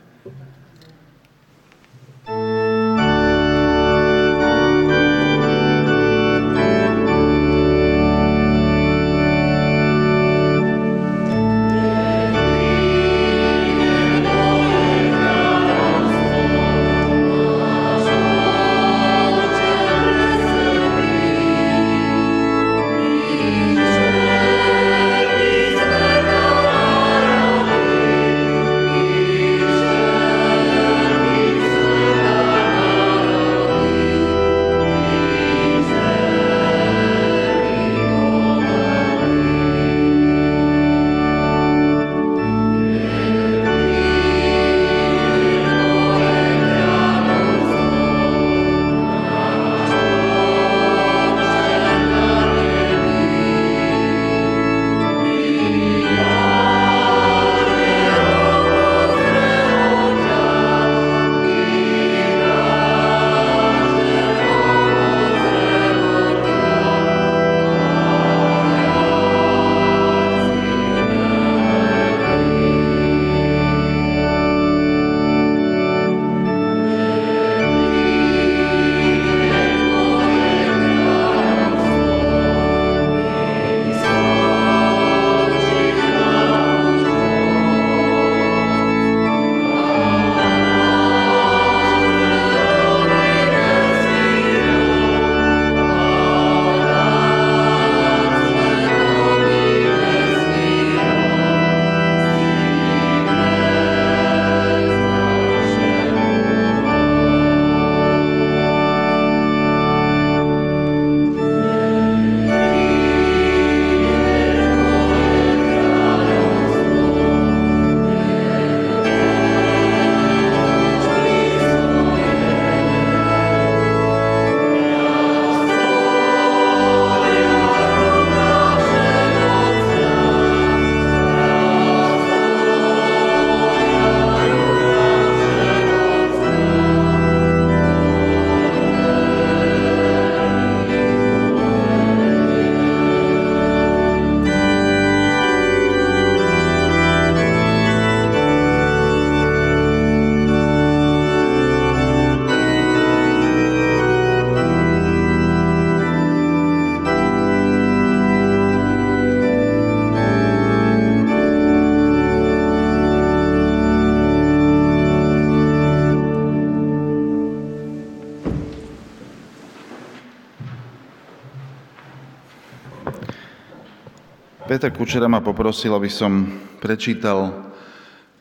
Peter 174.84 175.00
Kučera 175.00 175.32
ma 175.32 175.40
poprosil, 175.40 175.96
aby 175.96 176.12
som 176.12 176.44
prečítal 176.76 177.72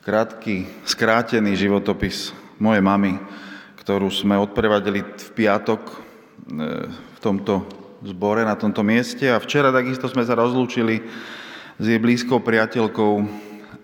krátky, 0.04 0.84
skrátený 0.84 1.56
životopis 1.56 2.36
mojej 2.60 2.84
mamy, 2.84 3.16
ktorú 3.80 4.12
sme 4.12 4.36
odprevadili 4.36 5.00
v 5.08 5.28
piatok 5.40 5.80
e, 5.88 5.94
v 6.84 7.18
tomto 7.24 7.64
zbore, 8.04 8.44
na 8.44 8.60
tomto 8.60 8.84
mieste. 8.84 9.24
A 9.32 9.40
včera 9.40 9.72
takisto 9.72 10.04
sme 10.04 10.20
sa 10.20 10.36
rozlúčili 10.36 11.00
s 11.80 11.84
jej 11.88 11.96
blízkou 11.96 12.44
priateľkou 12.44 13.12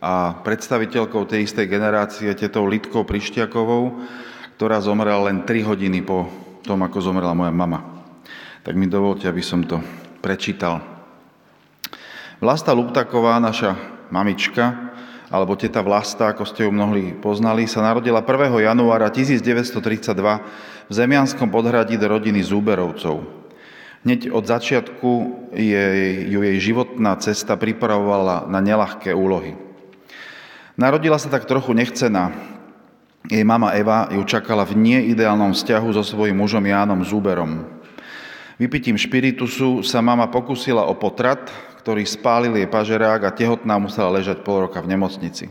a 0.04 0.44
predstaviteľkou 0.44 1.32
tej 1.32 1.48
istej 1.48 1.64
generácie, 1.64 2.28
tetou 2.36 2.68
Lidkou 2.68 3.08
Prišťakovou, 3.08 4.04
ktorá 4.60 4.84
zomrela 4.84 5.32
len 5.32 5.48
3 5.48 5.64
hodiny 5.64 6.04
po 6.04 6.28
tom, 6.60 6.84
ako 6.84 7.08
zomrela 7.08 7.32
moja 7.32 7.56
mama. 7.56 8.04
Tak 8.60 8.76
mi 8.76 8.84
dovolte, 8.84 9.24
aby 9.32 9.40
som 9.40 9.64
to 9.64 9.80
prečítal. 10.20 10.99
Vlasta 12.40 12.72
Luptaková, 12.72 13.36
naša 13.36 13.76
mamička, 14.08 14.72
alebo 15.28 15.60
teta 15.60 15.84
Vlasta, 15.84 16.32
ako 16.32 16.48
ste 16.48 16.64
ju 16.64 16.72
mnohí 16.72 17.12
poznali, 17.20 17.68
sa 17.68 17.84
narodila 17.84 18.24
1. 18.24 18.64
januára 18.64 19.12
1932 19.12 20.16
v 20.88 20.92
Zemianskom 20.96 21.52
podhradí 21.52 22.00
do 22.00 22.08
rodiny 22.08 22.40
Zúberovcov. 22.40 23.28
Hneď 24.08 24.32
od 24.32 24.48
začiatku 24.48 25.10
jej, 25.52 26.32
ju 26.32 26.40
jej 26.40 26.56
životná 26.64 27.12
cesta 27.20 27.60
pripravovala 27.60 28.48
na 28.48 28.64
nelahké 28.64 29.12
úlohy. 29.12 29.60
Narodila 30.80 31.20
sa 31.20 31.28
tak 31.28 31.44
trochu 31.44 31.76
nechcená. 31.76 32.32
Jej 33.28 33.44
mama 33.44 33.76
Eva 33.76 34.08
ju 34.16 34.24
čakala 34.24 34.64
v 34.64 34.80
neideálnom 34.80 35.52
vzťahu 35.52 35.92
so 35.92 36.00
svojím 36.00 36.40
mužom 36.40 36.64
Jánom 36.64 37.04
Zúberom. 37.04 37.68
Vypitím 38.60 39.00
špiritusu 39.00 39.80
sa 39.80 40.04
mama 40.04 40.28
pokusila 40.28 40.84
o 40.84 40.92
potrat, 40.92 41.48
ktorý 41.80 42.04
spálil 42.04 42.60
jej 42.60 42.68
pažerák 42.68 43.24
a 43.24 43.32
tehotná 43.32 43.80
musela 43.80 44.12
ležať 44.12 44.44
pol 44.44 44.68
roka 44.68 44.84
v 44.84 44.92
nemocnici. 44.92 45.48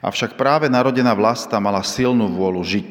Avšak 0.00 0.40
práve 0.40 0.72
narodená 0.72 1.12
vlasta 1.12 1.60
mala 1.60 1.84
silnú 1.84 2.32
vôľu 2.32 2.64
žiť. 2.64 2.90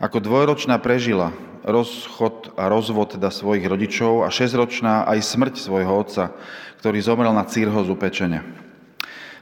Ako 0.00 0.24
dvojročná 0.24 0.80
prežila 0.80 1.36
rozchod 1.60 2.56
a 2.56 2.72
rozvod 2.72 3.20
teda 3.20 3.28
svojich 3.28 3.68
rodičov 3.68 4.24
a 4.24 4.32
šesťročná 4.32 5.04
aj 5.04 5.18
smrť 5.20 5.54
svojho 5.60 5.92
otca, 5.92 6.32
ktorý 6.80 6.96
zomrel 7.04 7.36
na 7.36 7.44
círhozu 7.44 8.00
pečenia. 8.00 8.40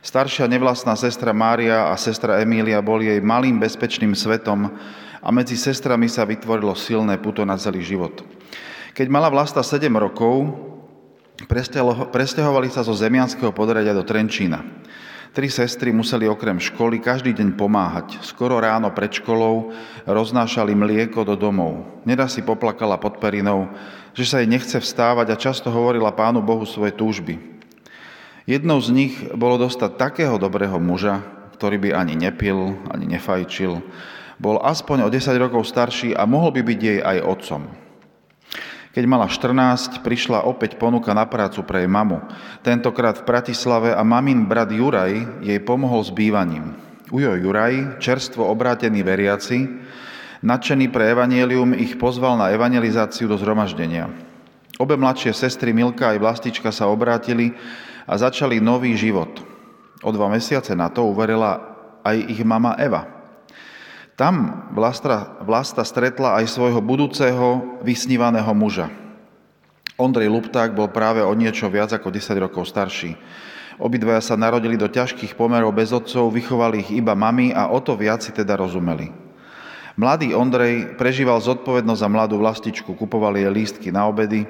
Staršia 0.03 0.51
nevlastná 0.51 0.99
sestra 0.99 1.31
Mária 1.31 1.89
a 1.89 1.95
sestra 1.95 2.43
Emília 2.43 2.83
boli 2.83 3.07
jej 3.07 3.23
malým 3.23 3.63
bezpečným 3.63 4.19
svetom 4.19 4.67
a 5.25 5.29
medzi 5.33 5.57
sestrami 5.57 6.13
sa 6.13 6.29
vytvorilo 6.29 6.77
silné 6.77 7.17
puto 7.17 7.49
na 7.49 7.57
celý 7.57 7.81
život. 7.81 8.21
Keď 8.93 9.09
mala 9.09 9.33
vlasta 9.33 9.65
7 9.65 9.89
rokov, 9.97 10.53
Presťahovali 12.15 12.71
sa 12.71 12.87
zo 12.87 12.95
zemianského 12.95 13.51
podradia 13.51 13.91
do 13.91 14.07
Trenčína. 14.07 14.63
Tri 15.35 15.51
sestry 15.51 15.91
museli 15.91 16.31
okrem 16.31 16.63
školy 16.63 17.03
každý 17.03 17.35
deň 17.35 17.59
pomáhať. 17.59 18.23
Skoro 18.23 18.63
ráno 18.63 18.95
pred 18.95 19.11
školou 19.11 19.75
roznášali 20.07 20.79
mlieko 20.79 21.27
do 21.27 21.35
domov. 21.35 21.83
Neda 22.07 22.31
si 22.31 22.39
poplakala 22.39 23.03
pod 23.03 23.19
perinou, 23.19 23.67
že 24.15 24.31
sa 24.31 24.39
jej 24.39 24.47
nechce 24.47 24.79
vstávať 24.79 25.35
a 25.35 25.41
často 25.43 25.75
hovorila 25.75 26.15
pánu 26.15 26.39
Bohu 26.39 26.63
svoje 26.63 26.95
túžby. 26.95 27.43
Jednou 28.47 28.79
z 28.79 28.95
nich 28.95 29.15
bolo 29.35 29.59
dostať 29.59 29.99
takého 29.99 30.39
dobrého 30.39 30.79
muža, 30.79 31.19
ktorý 31.59 31.83
by 31.83 31.99
ani 31.99 32.15
nepil, 32.15 32.79
ani 32.95 33.11
nefajčil. 33.11 33.83
Bol 34.39 34.59
aspoň 34.63 35.07
o 35.07 35.09
10 35.11 35.35
rokov 35.39 35.67
starší 35.69 36.15
a 36.15 36.27
mohol 36.27 36.55
by 36.55 36.63
byť 36.67 36.79
jej 36.81 36.99
aj 37.03 37.19
otcom. 37.23 37.63
Keď 38.95 39.05
mala 39.11 39.27
14, 39.27 40.07
prišla 40.07 40.47
opäť 40.47 40.79
ponuka 40.79 41.11
na 41.11 41.27
prácu 41.27 41.67
pre 41.67 41.83
jej 41.83 41.91
mamu. 41.91 42.23
Tentokrát 42.63 43.19
v 43.19 43.27
Bratislave 43.27 43.91
a 43.91 44.07
mamin 44.07 44.47
brat 44.47 44.71
Juraj 44.71 45.43
jej 45.43 45.59
pomohol 45.59 46.07
s 46.07 46.15
bývaním. 46.15 46.79
Ujo 47.11 47.35
Juraj, 47.35 47.99
čerstvo 47.99 48.47
obrátený 48.47 49.03
veriaci, 49.03 49.67
nadšený 50.47 50.95
pre 50.95 51.11
evanielium, 51.11 51.75
ich 51.75 51.99
pozval 51.99 52.39
na 52.39 52.55
evangelizáciu 52.55 53.27
do 53.27 53.35
zhromaždenia. 53.35 54.15
Obe 54.79 54.95
mladšie 54.95 55.35
sestry 55.35 55.75
Milka 55.75 56.15
aj 56.15 56.23
Vlastička 56.23 56.71
sa 56.71 56.87
obrátili 56.87 57.51
a 58.07 58.15
začali 58.15 58.63
nový 58.63 58.95
život. 58.95 59.43
O 60.07 60.11
dva 60.15 60.31
mesiace 60.31 60.71
na 60.79 60.87
to 60.87 61.03
uverila 61.03 61.59
aj 62.07 62.15
ich 62.31 62.43
mama 62.47 62.79
Eva. 62.79 63.24
Tam 64.15 64.71
Vlasta, 64.71 65.43
Vlasta 65.43 65.83
stretla 65.83 66.39
aj 66.39 66.47
svojho 66.47 66.79
budúceho 66.79 67.79
vysnívaného 67.83 68.55
muža. 68.55 68.87
Ondrej 69.99 70.31
Lupták 70.31 70.71
bol 70.71 70.87
práve 70.91 71.23
o 71.23 71.35
niečo 71.35 71.67
viac 71.67 71.91
ako 71.91 72.15
10 72.15 72.35
rokov 72.39 72.71
starší. 72.71 73.19
Obidvaja 73.79 74.23
sa 74.23 74.39
narodili 74.39 74.79
do 74.79 74.87
ťažkých 74.87 75.35
pomerov 75.35 75.75
bez 75.75 75.91
otcov, 75.91 76.31
vychovali 76.31 76.87
ich 76.87 76.91
iba 76.95 77.19
mami 77.19 77.51
a 77.51 77.75
o 77.75 77.83
to 77.83 77.99
viac 77.99 78.23
si 78.23 78.31
teda 78.31 78.55
rozumeli. 78.55 79.11
Mladý 79.99 80.35
Ondrej 80.35 80.99
prežíval 80.99 81.43
zodpovednosť 81.43 82.03
za 82.03 82.11
mladú 82.11 82.39
vlastičku, 82.39 82.95
kupovali 82.95 83.47
jej 83.47 83.51
lístky 83.51 83.89
na 83.95 84.07
obedy, 84.07 84.47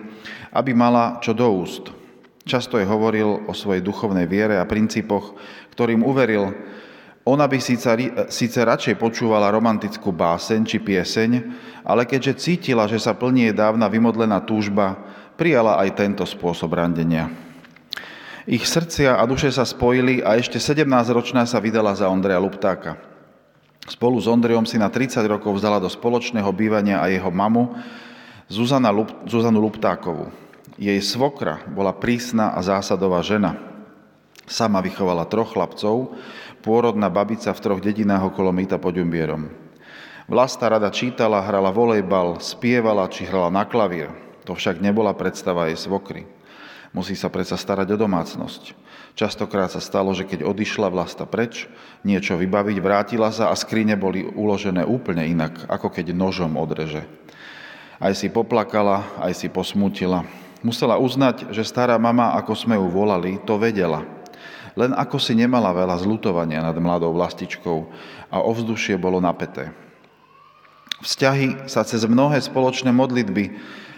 aby 0.53 0.73
mala 0.77 1.21
čo 1.25 1.37
do 1.37 1.45
úst. 1.49 1.89
Často 2.45 2.77
jej 2.77 2.89
hovoril 2.89 3.49
o 3.49 3.53
svojej 3.57 3.81
duchovnej 3.81 4.29
viere 4.29 4.61
a 4.61 4.69
princípoch, 4.69 5.37
ktorým 5.73 6.05
uveril, 6.05 6.53
ona 7.25 7.49
by 7.49 7.57
síce, 7.57 7.89
síce 8.29 8.59
radšej 8.61 9.01
počúvala 9.01 9.49
romantickú 9.49 10.13
báseň 10.13 10.61
či 10.69 10.77
pieseň, 10.77 11.31
ale 11.81 12.05
keďže 12.05 12.37
cítila, 12.37 12.85
že 12.85 13.01
sa 13.01 13.17
plní 13.17 13.49
jej 13.49 13.57
dávna 13.57 13.89
vymodlená 13.89 14.45
túžba, 14.45 15.01
prijala 15.41 15.81
aj 15.81 16.05
tento 16.05 16.25
spôsob 16.29 16.77
randenia. 16.77 17.33
Ich 18.45 18.69
srdcia 18.69 19.17
a 19.17 19.25
duše 19.25 19.49
sa 19.49 19.65
spojili 19.65 20.21
a 20.21 20.37
ešte 20.37 20.61
17-ročná 20.61 21.49
sa 21.49 21.65
vydala 21.65 21.97
za 21.97 22.13
Ondreja 22.13 22.37
Luptáka. 22.37 23.01
Spolu 23.89 24.21
s 24.21 24.29
Ondrejom 24.29 24.69
si 24.69 24.77
na 24.77 24.93
30 24.93 25.25
rokov 25.25 25.57
vzala 25.57 25.81
do 25.81 25.89
spoločného 25.89 26.53
bývania 26.53 27.01
aj 27.01 27.21
jeho 27.21 27.33
mamu, 27.33 27.73
Zuzana 28.53 28.93
Lup, 28.93 29.09
Zuzanu 29.25 29.65
Luptákovu. 29.65 30.29
Jej 30.77 31.01
svokra 31.01 31.65
bola 31.73 31.97
prísna 31.97 32.53
a 32.53 32.61
zásadová 32.61 33.25
žena. 33.25 33.57
Sama 34.45 34.85
vychovala 34.85 35.25
troch 35.25 35.57
chlapcov, 35.57 36.13
pôrodná 36.65 37.13
babica 37.13 37.53
v 37.53 37.61
troch 37.61 37.81
dedinách 37.85 38.33
okolo 38.33 38.49
Mýta 38.49 38.81
pod 38.81 38.97
Jumbierom. 38.97 39.53
Vlasta 40.25 40.73
rada 40.73 40.89
čítala, 40.89 41.45
hrala 41.45 41.69
volejbal, 41.69 42.41
spievala 42.41 43.05
či 43.13 43.29
hrala 43.29 43.53
na 43.53 43.69
klavír. 43.69 44.09
To 44.49 44.57
však 44.57 44.81
nebola 44.81 45.13
predstava 45.13 45.69
jej 45.69 45.77
svokry. 45.77 46.25
Musí 46.97 47.13
sa 47.13 47.29
predsa 47.29 47.61
starať 47.61 47.93
o 47.93 48.01
domácnosť. 48.01 48.73
Častokrát 49.13 49.69
sa 49.69 49.85
stalo, 49.85 50.17
že 50.17 50.25
keď 50.25 50.49
odišla 50.49 50.89
vlasta 50.89 51.29
preč, 51.29 51.69
niečo 52.01 52.41
vybaviť, 52.41 52.77
vrátila 52.81 53.29
sa 53.29 53.53
a 53.53 53.55
skrine 53.55 54.01
boli 54.01 54.25
uložené 54.25 54.89
úplne 54.89 55.29
inak, 55.29 55.69
ako 55.69 55.93
keď 55.93 56.17
nožom 56.17 56.57
odreže. 56.57 57.05
Aj 58.01 58.11
si 58.17 58.33
poplakala, 58.33 59.05
aj 59.21 59.37
si 59.37 59.53
posmutila. 59.53 60.25
Musela 60.65 60.97
uznať, 60.97 61.53
že 61.53 61.63
stará 61.69 62.01
mama, 62.01 62.33
ako 62.41 62.57
sme 62.57 62.81
ju 62.81 62.89
volali, 62.89 63.37
to 63.45 63.61
vedela– 63.61 64.01
len 64.75 64.91
ako 64.95 65.23
si 65.23 65.39
nemala 65.39 65.71
veľa 65.71 65.99
zlutovania 66.03 66.63
nad 66.63 66.75
mladou 66.79 67.15
vlastičkou 67.15 67.79
a 68.31 68.43
ovzdušie 68.43 68.99
bolo 68.99 69.23
napeté. 69.23 69.71
Vzťahy 71.03 71.67
sa 71.71 71.83
cez 71.87 72.03
mnohé 72.07 72.43
spoločné 72.43 72.91
modlitby 72.91 73.55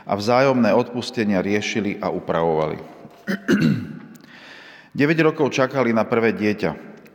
a 0.07 0.13
vzájomné 0.17 0.73
odpustenia 0.73 1.45
riešili 1.45 2.01
a 2.01 2.13
upravovali. 2.13 2.79
9 4.97 5.29
rokov 5.29 5.53
čakali 5.53 5.93
na 5.93 6.09
prvé 6.09 6.33
dieťa 6.33 6.71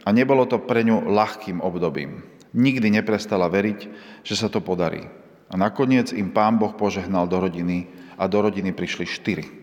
a 0.06 0.10
nebolo 0.14 0.46
to 0.46 0.62
pre 0.62 0.86
ňu 0.86 1.10
ľahkým 1.10 1.62
obdobím. 1.62 2.22
Nikdy 2.52 3.00
neprestala 3.00 3.48
veriť, 3.48 3.80
že 4.22 4.36
sa 4.36 4.52
to 4.52 4.60
podarí. 4.60 5.08
A 5.52 5.56
nakoniec 5.56 6.12
im 6.16 6.32
pán 6.32 6.60
Boh 6.60 6.72
požehnal 6.76 7.28
do 7.28 7.40
rodiny 7.40 7.92
a 8.16 8.28
do 8.28 8.44
rodiny 8.44 8.72
prišli 8.76 9.06
štyri. 9.08 9.61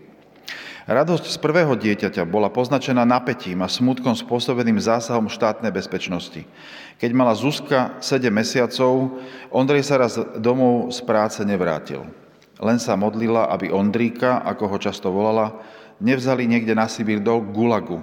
Radosť 0.89 1.29
z 1.29 1.37
prvého 1.37 1.77
dieťaťa 1.77 2.25
bola 2.25 2.49
poznačená 2.49 3.05
napätím 3.05 3.61
a 3.61 3.69
smutkom 3.69 4.17
spôsobeným 4.17 4.81
zásahom 4.81 5.29
štátnej 5.29 5.69
bezpečnosti. 5.69 6.49
Keď 6.97 7.11
mala 7.13 7.37
Zuzka 7.37 8.01
7 8.01 8.33
mesiacov, 8.33 9.21
Ondrej 9.53 9.85
sa 9.85 10.01
raz 10.01 10.17
domov 10.41 10.89
z 10.89 11.05
práce 11.05 11.45
nevrátil. 11.45 12.09
Len 12.57 12.81
sa 12.81 12.97
modlila, 12.97 13.53
aby 13.53 13.69
Ondríka, 13.69 14.41
ako 14.41 14.65
ho 14.65 14.77
často 14.81 15.13
volala, 15.13 15.61
nevzali 16.01 16.49
niekde 16.49 16.73
na 16.73 16.89
Sibír 16.89 17.21
do 17.21 17.37
Gulagu. 17.37 18.01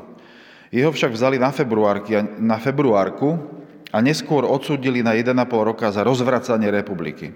Jeho 0.70 0.94
však 0.94 1.10
vzali 1.10 1.42
na, 1.42 1.50
na 2.38 2.56
februárku 2.62 3.34
a 3.90 3.98
neskôr 3.98 4.46
odsúdili 4.46 5.02
na 5.02 5.18
1,5 5.18 5.34
roka 5.74 5.90
za 5.90 6.06
rozvracanie 6.06 6.70
republiky. 6.70 7.34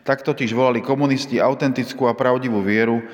Tak 0.00 0.24
totiž 0.24 0.56
volali 0.56 0.80
komunisti 0.80 1.36
autentickú 1.36 2.08
a 2.08 2.16
pravdivú 2.16 2.64
vieru, 2.64 3.04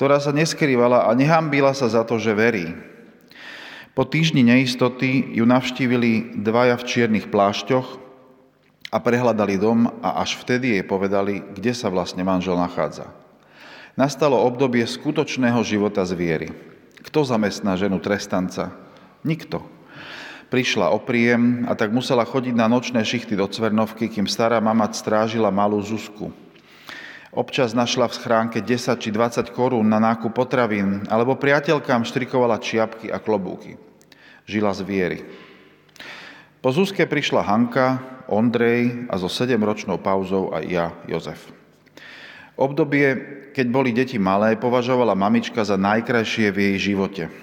ktorá 0.00 0.16
sa 0.16 0.32
neskrývala 0.32 1.04
a 1.04 1.12
nehambila 1.12 1.76
sa 1.76 1.84
za 1.84 2.00
to, 2.08 2.16
že 2.16 2.32
verí. 2.32 2.72
Po 3.92 4.08
týždni 4.08 4.40
neistoty 4.40 5.36
ju 5.36 5.44
navštívili 5.44 6.40
dvaja 6.40 6.80
v 6.80 6.86
čiernych 6.88 7.28
plášťoch 7.28 8.00
a 8.88 8.96
prehľadali 8.96 9.60
dom 9.60 9.92
a 10.00 10.24
až 10.24 10.40
vtedy 10.40 10.72
jej 10.72 10.84
povedali, 10.88 11.44
kde 11.52 11.76
sa 11.76 11.92
vlastne 11.92 12.24
manžel 12.24 12.56
nachádza. 12.56 13.12
Nastalo 13.92 14.40
obdobie 14.40 14.88
skutočného 14.88 15.60
života 15.68 16.00
z 16.08 16.16
viery. 16.16 16.48
Kto 17.04 17.20
zamestná 17.28 17.76
ženu 17.76 18.00
trestanca? 18.00 18.72
Nikto. 19.20 19.60
Prišla 20.48 20.96
o 20.96 20.98
príjem 21.04 21.68
a 21.68 21.76
tak 21.76 21.92
musela 21.92 22.24
chodiť 22.24 22.56
na 22.56 22.72
nočné 22.72 23.04
šichty 23.04 23.36
do 23.36 23.44
Cvernovky, 23.44 24.08
kým 24.08 24.24
stará 24.24 24.64
mama 24.64 24.88
strážila 24.96 25.52
malú 25.52 25.76
Zuzku. 25.84 26.32
Občas 27.30 27.70
našla 27.72 28.10
v 28.10 28.16
schránke 28.18 28.58
10 28.58 28.98
či 28.98 29.14
20 29.14 29.54
korún 29.54 29.86
na 29.86 30.02
nákup 30.02 30.34
potravín, 30.34 31.06
alebo 31.06 31.38
priateľkám 31.38 32.02
štrikovala 32.02 32.58
čiapky 32.58 33.06
a 33.06 33.22
klobúky. 33.22 33.78
Žila 34.50 34.74
z 34.74 34.80
viery. 34.82 35.18
Po 36.58 36.74
Zuzke 36.74 37.06
prišla 37.06 37.46
Hanka, 37.46 38.02
Ondrej 38.26 39.06
a 39.06 39.14
so 39.18 39.30
7-ročnou 39.30 40.02
pauzou 40.02 40.50
aj 40.50 40.64
ja, 40.66 40.86
Jozef. 41.06 41.54
Obdobie, 42.58 43.14
keď 43.54 43.66
boli 43.70 43.94
deti 43.94 44.18
malé, 44.18 44.58
považovala 44.58 45.14
mamička 45.14 45.62
za 45.62 45.78
najkrajšie 45.78 46.50
v 46.50 46.58
jej 46.58 46.76
živote– 46.92 47.24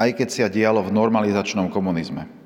aj 0.00 0.16
keď 0.16 0.28
sa 0.32 0.48
dialo 0.48 0.80
v 0.80 0.96
normalizačnom 0.96 1.68
komunizme. 1.68 2.39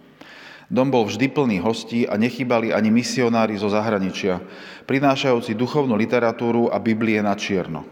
Dom 0.73 0.89
bol 0.89 1.05
vždy 1.05 1.29
plný 1.29 1.61
hostí 1.61 2.09
a 2.09 2.17
nechybali 2.17 2.73
ani 2.73 2.89
misionári 2.89 3.61
zo 3.61 3.69
zahraničia, 3.69 4.41
prinášajúci 4.89 5.53
duchovnú 5.53 5.93
literatúru 5.93 6.73
a 6.73 6.81
Biblie 6.81 7.21
na 7.21 7.37
čierno. 7.37 7.85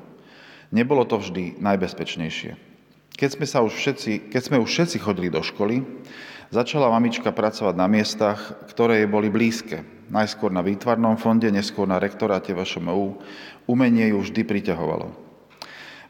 Nebolo 0.73 1.05
to 1.05 1.20
vždy 1.20 1.61
najbezpečnejšie. 1.61 2.57
Keď 3.12 3.29
sme, 3.29 3.45
sa 3.45 3.61
už 3.61 3.77
všetci, 3.77 4.33
keď 4.33 4.41
sme 4.41 4.57
už 4.57 4.73
všetci 4.73 4.97
chodili 5.05 5.29
do 5.29 5.45
školy, 5.45 5.85
začala 6.49 6.89
mamička 6.89 7.29
pracovať 7.29 7.77
na 7.77 7.85
miestach, 7.85 8.57
ktoré 8.73 9.05
jej 9.05 9.09
boli 9.12 9.29
blízke. 9.29 9.85
Najskôr 10.09 10.49
na 10.49 10.64
výtvarnom 10.64 11.20
fonde, 11.20 11.53
neskôr 11.53 11.85
na 11.85 12.01
rektoráte 12.01 12.57
VŠMU. 12.57 13.20
Umenie 13.68 14.16
ju 14.16 14.25
vždy 14.25 14.49
priťahovalo. 14.49 15.12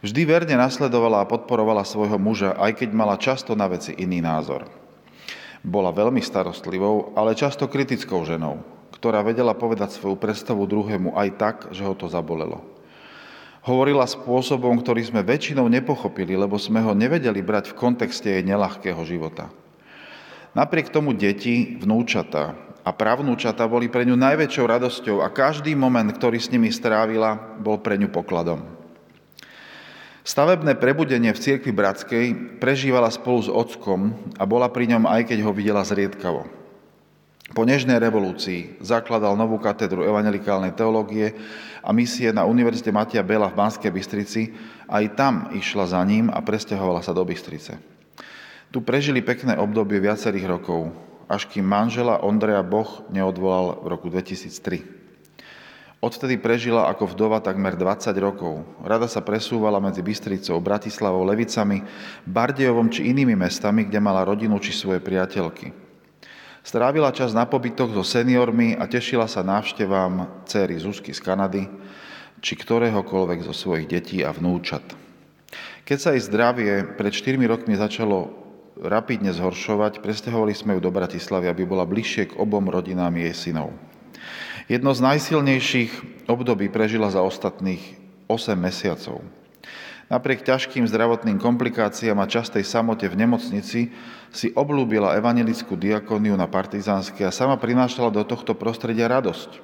Vždy 0.02 0.22
verne 0.26 0.58
nasledovala 0.58 1.22
a 1.22 1.30
podporovala 1.30 1.86
svojho 1.86 2.18
muža, 2.18 2.54
aj 2.58 2.82
keď 2.82 2.88
mala 2.90 3.18
často 3.18 3.54
na 3.54 3.70
veci 3.70 3.94
iný 3.94 4.18
názor. 4.18 4.81
Bola 5.62 5.94
veľmi 5.94 6.18
starostlivou, 6.18 7.14
ale 7.14 7.38
často 7.38 7.70
kritickou 7.70 8.26
ženou, 8.26 8.58
ktorá 8.98 9.22
vedela 9.22 9.54
povedať 9.54 9.94
svoju 9.94 10.18
predstavu 10.18 10.66
druhému 10.66 11.14
aj 11.14 11.28
tak, 11.38 11.56
že 11.70 11.86
ho 11.86 11.94
to 11.94 12.10
zabolelo. 12.10 12.66
Hovorila 13.62 14.02
spôsobom, 14.10 14.74
ktorý 14.82 15.06
sme 15.06 15.22
väčšinou 15.22 15.70
nepochopili, 15.70 16.34
lebo 16.34 16.58
sme 16.58 16.82
ho 16.82 16.98
nevedeli 16.98 17.38
brať 17.46 17.70
v 17.70 17.78
kontexte 17.78 18.26
jej 18.26 18.42
nelahkého 18.42 18.98
života. 19.06 19.54
Napriek 20.52 20.90
tomu 20.90 21.14
deti, 21.14 21.78
vnúčata 21.78 22.58
a 22.82 22.90
pravnúčata 22.90 23.62
boli 23.70 23.86
pre 23.86 24.02
ňu 24.02 24.18
najväčšou 24.18 24.66
radosťou 24.66 25.16
a 25.22 25.30
každý 25.30 25.78
moment, 25.78 26.10
ktorý 26.10 26.42
s 26.42 26.50
nimi 26.50 26.74
strávila, 26.74 27.38
bol 27.62 27.78
pre 27.78 27.94
ňu 27.94 28.10
pokladom. 28.10 28.81
Stavebné 30.22 30.78
prebudenie 30.78 31.34
v 31.34 31.42
cirkvi 31.42 31.74
Bratskej 31.74 32.58
prežívala 32.62 33.10
spolu 33.10 33.42
s 33.42 33.50
ockom 33.50 34.14
a 34.38 34.46
bola 34.46 34.70
pri 34.70 34.94
ňom 34.94 35.02
aj 35.10 35.26
keď 35.26 35.38
ho 35.42 35.50
videla 35.50 35.82
zriedkavo. 35.82 36.46
Po 37.52 37.66
nežnej 37.66 37.98
revolúcii 37.98 38.78
zakladal 38.78 39.34
novú 39.34 39.58
katedru 39.58 40.06
evangelikálnej 40.06 40.78
teológie 40.78 41.34
a 41.82 41.90
misie 41.90 42.30
na 42.30 42.46
Univerzite 42.46 42.94
Matia 42.94 43.26
Bela 43.26 43.50
v 43.50 43.58
Banskej 43.58 43.90
Bystrici. 43.90 44.54
Aj 44.86 45.02
tam 45.18 45.50
išla 45.50 45.90
za 45.90 46.00
ním 46.06 46.30
a 46.30 46.38
presťahovala 46.38 47.02
sa 47.02 47.10
do 47.10 47.26
Bystrice. 47.26 47.82
Tu 48.70 48.78
prežili 48.78 49.26
pekné 49.26 49.58
obdobie 49.58 49.98
viacerých 49.98 50.46
rokov, 50.48 50.94
až 51.26 51.50
kým 51.50 51.66
manžela 51.66 52.22
Ondreja 52.22 52.62
Boh 52.62 53.04
neodvolal 53.10 53.84
v 53.84 53.86
roku 53.90 54.06
2003. 54.06 55.01
Odvtedy 56.02 56.34
prežila 56.34 56.90
ako 56.90 57.14
vdova 57.14 57.38
takmer 57.38 57.78
20 57.78 58.10
rokov. 58.18 58.66
Rada 58.82 59.06
sa 59.06 59.22
presúvala 59.22 59.78
medzi 59.78 60.02
Bystricou, 60.02 60.58
Bratislavou, 60.58 61.22
Levicami, 61.22 61.86
Bardejovom 62.26 62.90
či 62.90 63.06
inými 63.14 63.38
mestami, 63.38 63.86
kde 63.86 64.02
mala 64.02 64.26
rodinu 64.26 64.58
či 64.58 64.74
svoje 64.74 64.98
priateľky. 64.98 65.70
Strávila 66.66 67.14
čas 67.14 67.30
na 67.30 67.46
pobytoch 67.46 67.94
so 67.94 68.02
seniormi 68.02 68.74
a 68.74 68.90
tešila 68.90 69.30
sa 69.30 69.46
návštevám 69.46 70.42
céry 70.42 70.74
Zuzky 70.82 71.14
z 71.14 71.22
Kanady 71.22 71.70
či 72.42 72.58
ktoréhokoľvek 72.58 73.46
zo 73.46 73.54
svojich 73.54 73.86
detí 73.86 74.26
a 74.26 74.34
vnúčat. 74.34 74.82
Keď 75.86 75.98
sa 76.02 76.18
jej 76.18 76.26
zdravie 76.26 76.98
pred 76.98 77.14
4 77.14 77.38
rokmi 77.46 77.78
začalo 77.78 78.34
rapidne 78.82 79.30
zhoršovať, 79.30 80.02
presťahovali 80.02 80.50
sme 80.50 80.74
ju 80.74 80.80
do 80.82 80.90
Bratislavy, 80.90 81.46
aby 81.46 81.62
bola 81.62 81.86
bližšie 81.86 82.34
k 82.34 82.36
obom 82.42 82.66
rodinám 82.66 83.14
jej 83.14 83.30
synov. 83.30 83.70
Jedno 84.70 84.94
z 84.94 85.00
najsilnejších 85.02 85.92
období 86.30 86.70
prežila 86.70 87.10
za 87.10 87.18
ostatných 87.22 87.82
8 88.30 88.54
mesiacov. 88.54 89.26
Napriek 90.12 90.44
ťažkým 90.44 90.84
zdravotným 90.86 91.40
komplikáciám 91.40 92.20
a 92.20 92.28
častej 92.28 92.62
samote 92.68 93.08
v 93.08 93.16
nemocnici 93.16 93.90
si 94.28 94.48
oblúbila 94.52 95.16
evangelickú 95.16 95.72
diakoniu 95.74 96.36
na 96.36 96.44
Partizánske 96.44 97.24
a 97.24 97.32
sama 97.32 97.56
prinášala 97.56 98.12
do 98.12 98.20
tohto 98.22 98.52
prostredia 98.52 99.08
radosť. 99.08 99.56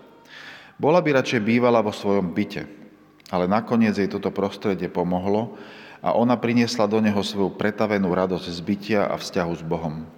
Bola 0.81 1.05
by 1.05 1.21
radšej 1.21 1.45
bývala 1.45 1.85
vo 1.85 1.93
svojom 1.93 2.33
byte, 2.33 2.65
ale 3.29 3.45
nakoniec 3.45 3.93
jej 4.01 4.09
toto 4.09 4.33
prostredie 4.33 4.89
pomohlo 4.89 5.61
a 6.01 6.17
ona 6.17 6.41
priniesla 6.41 6.89
do 6.89 7.03
neho 7.05 7.21
svoju 7.21 7.53
pretavenú 7.55 8.09
radosť 8.15 8.47
z 8.49 8.61
bytia 8.65 9.01
a 9.05 9.21
vzťahu 9.21 9.53
s 9.53 9.63
Bohom. 9.63 10.09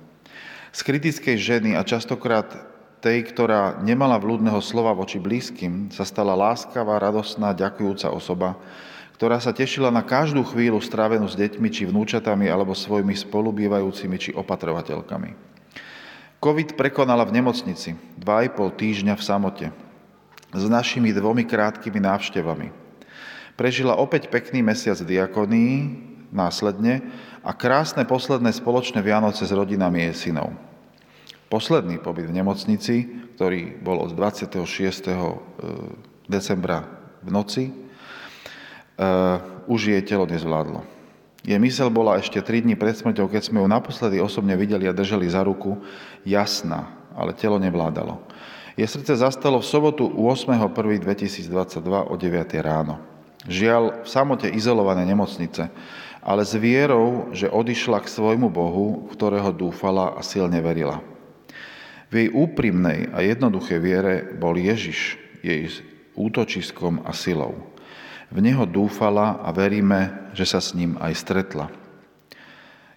Z 0.71 0.81
kritickej 0.87 1.37
ženy 1.37 1.71
a 1.75 1.83
častokrát 1.83 2.70
tej, 3.01 3.33
ktorá 3.33 3.81
nemala 3.81 4.21
vľúdneho 4.21 4.61
slova 4.61 4.93
voči 4.93 5.17
blízkym, 5.17 5.89
sa 5.89 6.05
stala 6.05 6.37
láskavá, 6.37 7.01
radostná, 7.01 7.57
ďakujúca 7.57 8.13
osoba, 8.13 8.61
ktorá 9.17 9.41
sa 9.41 9.53
tešila 9.53 9.89
na 9.93 10.05
každú 10.05 10.45
chvíľu 10.45 10.81
strávenú 10.81 11.29
s 11.29 11.37
deťmi 11.37 11.69
či 11.69 11.89
vnúčatami 11.89 12.49
alebo 12.49 12.77
svojimi 12.77 13.13
spolubývajúcimi 13.17 14.17
či 14.17 14.31
opatrovateľkami. 14.33 15.37
COVID 16.41 16.73
prekonala 16.73 17.29
v 17.29 17.37
nemocnici, 17.37 17.97
dva 18.17 18.49
pol 18.49 18.73
týždňa 18.73 19.13
v 19.17 19.27
samote, 19.27 19.67
s 20.57 20.65
našimi 20.65 21.13
dvomi 21.13 21.45
krátkými 21.45 22.01
návštevami. 22.01 22.73
Prežila 23.61 23.93
opäť 24.01 24.33
pekný 24.33 24.65
mesiac 24.65 24.97
diakonii 24.97 26.09
následne 26.33 27.05
a 27.45 27.53
krásne 27.53 28.09
posledné 28.09 28.57
spoločné 28.57 29.05
Vianoce 29.05 29.45
s 29.45 29.53
rodinami 29.53 30.09
jej 30.09 30.33
synov. 30.33 30.70
Posledný 31.51 31.99
pobyt 31.99 32.31
v 32.31 32.39
nemocnici, 32.39 33.11
ktorý 33.35 33.83
bol 33.83 33.99
od 34.07 34.15
26. 34.15 34.55
E, 34.63 35.19
decembra 36.31 36.87
v 37.27 37.29
noci, 37.35 37.65
e, 37.67 37.73
už 39.67 39.91
jej 39.91 40.03
telo 40.07 40.31
nezvládlo. 40.31 40.87
Jej 41.43 41.59
mysel 41.59 41.91
bola 41.91 42.23
ešte 42.23 42.39
3 42.39 42.63
dní 42.63 42.79
pred 42.79 42.95
smrťou, 42.95 43.27
keď 43.27 43.43
sme 43.51 43.59
ju 43.59 43.67
naposledy 43.67 44.23
osobne 44.23 44.55
videli 44.55 44.87
a 44.87 44.95
držali 44.95 45.27
za 45.27 45.43
ruku, 45.43 45.83
jasná, 46.23 46.87
ale 47.19 47.35
telo 47.35 47.59
nevládalo. 47.59 48.23
Jej 48.79 48.87
srdce 48.87 49.19
zastalo 49.19 49.59
v 49.59 49.67
sobotu 49.67 50.07
8.1.2022 50.07 51.51
o 51.83 52.15
9. 52.15 52.47
ráno. 52.63 53.03
Žiaľ, 53.51 54.05
v 54.05 54.09
samote 54.09 54.47
izolované 54.47 55.03
nemocnice, 55.03 55.67
ale 56.23 56.47
s 56.47 56.55
vierou, 56.55 57.33
že 57.35 57.51
odišla 57.51 58.05
k 58.05 58.13
svojmu 58.13 58.53
Bohu, 58.53 59.09
v 59.09 59.17
ktorého 59.17 59.51
dúfala 59.51 60.15
a 60.15 60.23
silne 60.23 60.61
verila. 60.63 61.10
V 62.11 62.27
jej 62.27 62.29
úprimnej 62.35 63.15
a 63.15 63.23
jednoduchej 63.23 63.79
viere 63.79 64.15
bol 64.35 64.59
Ježiš 64.59 65.15
jej 65.47 65.71
útočiskom 66.19 67.07
a 67.07 67.15
silou. 67.15 67.71
V 68.35 68.39
Neho 68.43 68.67
dúfala 68.67 69.39
a 69.43 69.55
veríme, 69.55 70.31
že 70.35 70.43
sa 70.43 70.59
s 70.59 70.75
ním 70.75 70.99
aj 70.99 71.13
stretla. 71.23 71.71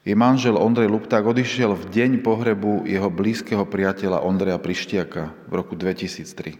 Jej 0.04 0.18
manžel 0.18 0.60
Ondrej 0.60 0.90
Lupták 0.90 1.24
odišiel 1.24 1.78
v 1.78 1.86
deň 1.94 2.12
pohrebu 2.26 2.90
jeho 2.90 3.08
blízkeho 3.08 3.64
priateľa 3.64 4.26
Ondreja 4.26 4.60
Prištiaka 4.60 5.48
v 5.48 5.54
roku 5.56 5.78
2003. 5.80 6.60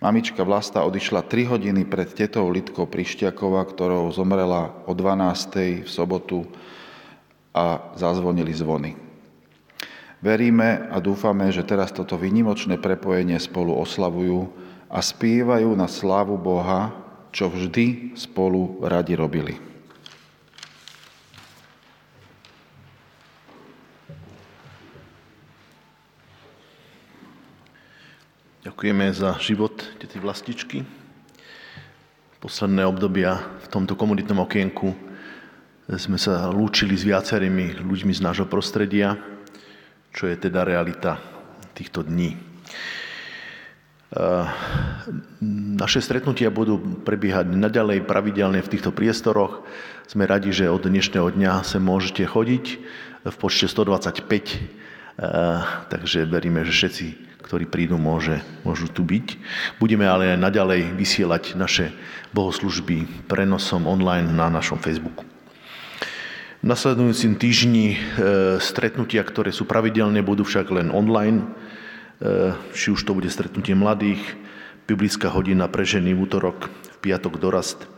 Mamička 0.00 0.40
Vlasta 0.42 0.80
odišla 0.82 1.28
3 1.28 1.44
hodiny 1.44 1.84
pred 1.84 2.08
tetou 2.08 2.48
Lidkou 2.48 2.88
Prištiakova, 2.88 3.68
ktorou 3.68 4.08
zomrela 4.10 4.72
o 4.88 4.96
12. 4.96 5.84
v 5.84 5.90
sobotu 5.92 6.48
a 7.52 7.92
zazvonili 8.00 8.50
zvony. 8.56 9.09
Veríme 10.20 10.84
a 10.92 11.00
dúfame, 11.00 11.48
že 11.48 11.64
teraz 11.64 11.96
toto 11.96 12.20
vynimočné 12.20 12.76
prepojenie 12.76 13.40
spolu 13.40 13.72
oslavujú 13.80 14.52
a 14.92 15.00
spievajú 15.00 15.72
na 15.72 15.88
slávu 15.88 16.36
Boha, 16.36 16.92
čo 17.32 17.48
vždy 17.48 18.12
spolu 18.20 18.84
radi 18.84 19.16
robili. 19.16 19.56
Ďakujeme 28.60 29.08
za 29.16 29.40
život 29.40 29.72
tety 29.96 30.20
Vlastičky. 30.20 30.84
Posledné 32.44 32.84
obdobia 32.84 33.40
v 33.64 33.66
tomto 33.72 33.96
komunitnom 33.96 34.44
okienku 34.44 34.92
sme 35.96 36.20
sa 36.20 36.52
lúčili 36.52 36.92
s 36.92 37.08
viacerými 37.08 37.80
ľuďmi 37.80 38.12
z 38.12 38.20
nášho 38.20 38.44
prostredia, 38.44 39.16
čo 40.10 40.26
je 40.26 40.36
teda 40.36 40.66
realita 40.66 41.18
týchto 41.74 42.02
dní. 42.02 42.50
Eh, 44.10 44.46
naše 45.78 46.02
stretnutia 46.02 46.50
budú 46.50 46.82
prebiehať 47.06 47.54
naďalej 47.54 48.02
pravidelne 48.02 48.58
v 48.58 48.72
týchto 48.74 48.90
priestoroch. 48.90 49.62
Sme 50.10 50.26
radi, 50.26 50.50
že 50.50 50.66
od 50.66 50.82
dnešného 50.82 51.30
dňa 51.30 51.62
sa 51.62 51.78
môžete 51.78 52.26
chodiť 52.26 52.64
v 53.22 53.36
počte 53.38 53.70
125, 53.70 54.58
takže 55.86 56.26
veríme, 56.26 56.66
že 56.66 56.74
všetci, 56.74 57.06
ktorí 57.46 57.70
prídu, 57.70 57.94
môže, 58.00 58.42
môžu 58.66 58.90
tu 58.90 59.06
byť. 59.06 59.38
Budeme 59.78 60.10
ale 60.10 60.34
aj 60.34 60.42
naďalej 60.42 60.98
vysielať 60.98 61.54
naše 61.54 61.94
bohoslužby 62.34 63.30
prenosom 63.30 63.86
online 63.86 64.26
na 64.26 64.50
našom 64.50 64.82
Facebooku. 64.82 65.29
Nasledujúcim 66.60 67.40
týždni 67.40 67.96
stretnutia, 68.60 69.24
ktoré 69.24 69.48
sú 69.48 69.64
pravidelné, 69.64 70.20
budú 70.20 70.44
však 70.44 70.68
len 70.68 70.92
online. 70.92 71.48
Či 72.76 72.92
už 72.92 73.00
to 73.00 73.16
bude 73.16 73.32
stretnutie 73.32 73.72
mladých, 73.72 74.20
biblická 74.84 75.32
hodina 75.32 75.72
pre 75.72 75.88
ženy 75.88 76.12
v 76.12 76.28
útorok, 76.28 76.68
v 76.68 76.96
piatok 77.00 77.40
dorast 77.40 77.88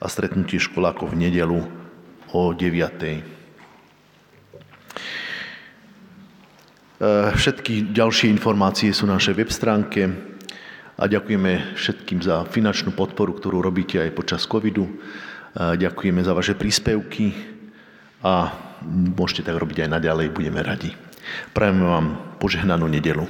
a 0.00 0.08
stretnutie 0.08 0.56
školákov 0.56 1.12
v 1.12 1.28
nedelu 1.28 1.60
o 2.32 2.56
9. 2.56 2.64
E, 3.04 3.20
všetky 7.36 7.92
ďalšie 7.92 8.32
informácie 8.32 8.96
sú 8.96 9.04
na 9.04 9.20
našej 9.20 9.36
web 9.36 9.52
stránke 9.52 10.08
a 10.96 11.04
ďakujeme 11.04 11.76
všetkým 11.76 12.24
za 12.24 12.48
finančnú 12.48 12.96
podporu, 12.96 13.36
ktorú 13.36 13.60
robíte 13.60 14.00
aj 14.00 14.16
počas 14.16 14.48
covidu. 14.48 14.88
Ďakujeme 15.52 16.24
za 16.24 16.32
vaše 16.32 16.56
príspevky 16.56 17.55
a 18.22 18.52
môžete 18.84 19.48
tak 19.48 19.56
robiť 19.56 19.86
aj 19.86 19.90
naďalej, 20.00 20.32
budeme 20.32 20.60
radi. 20.62 20.92
Prajeme 21.52 21.84
vám 21.84 22.06
požehnanú 22.38 22.86
nedelu. 22.86 23.26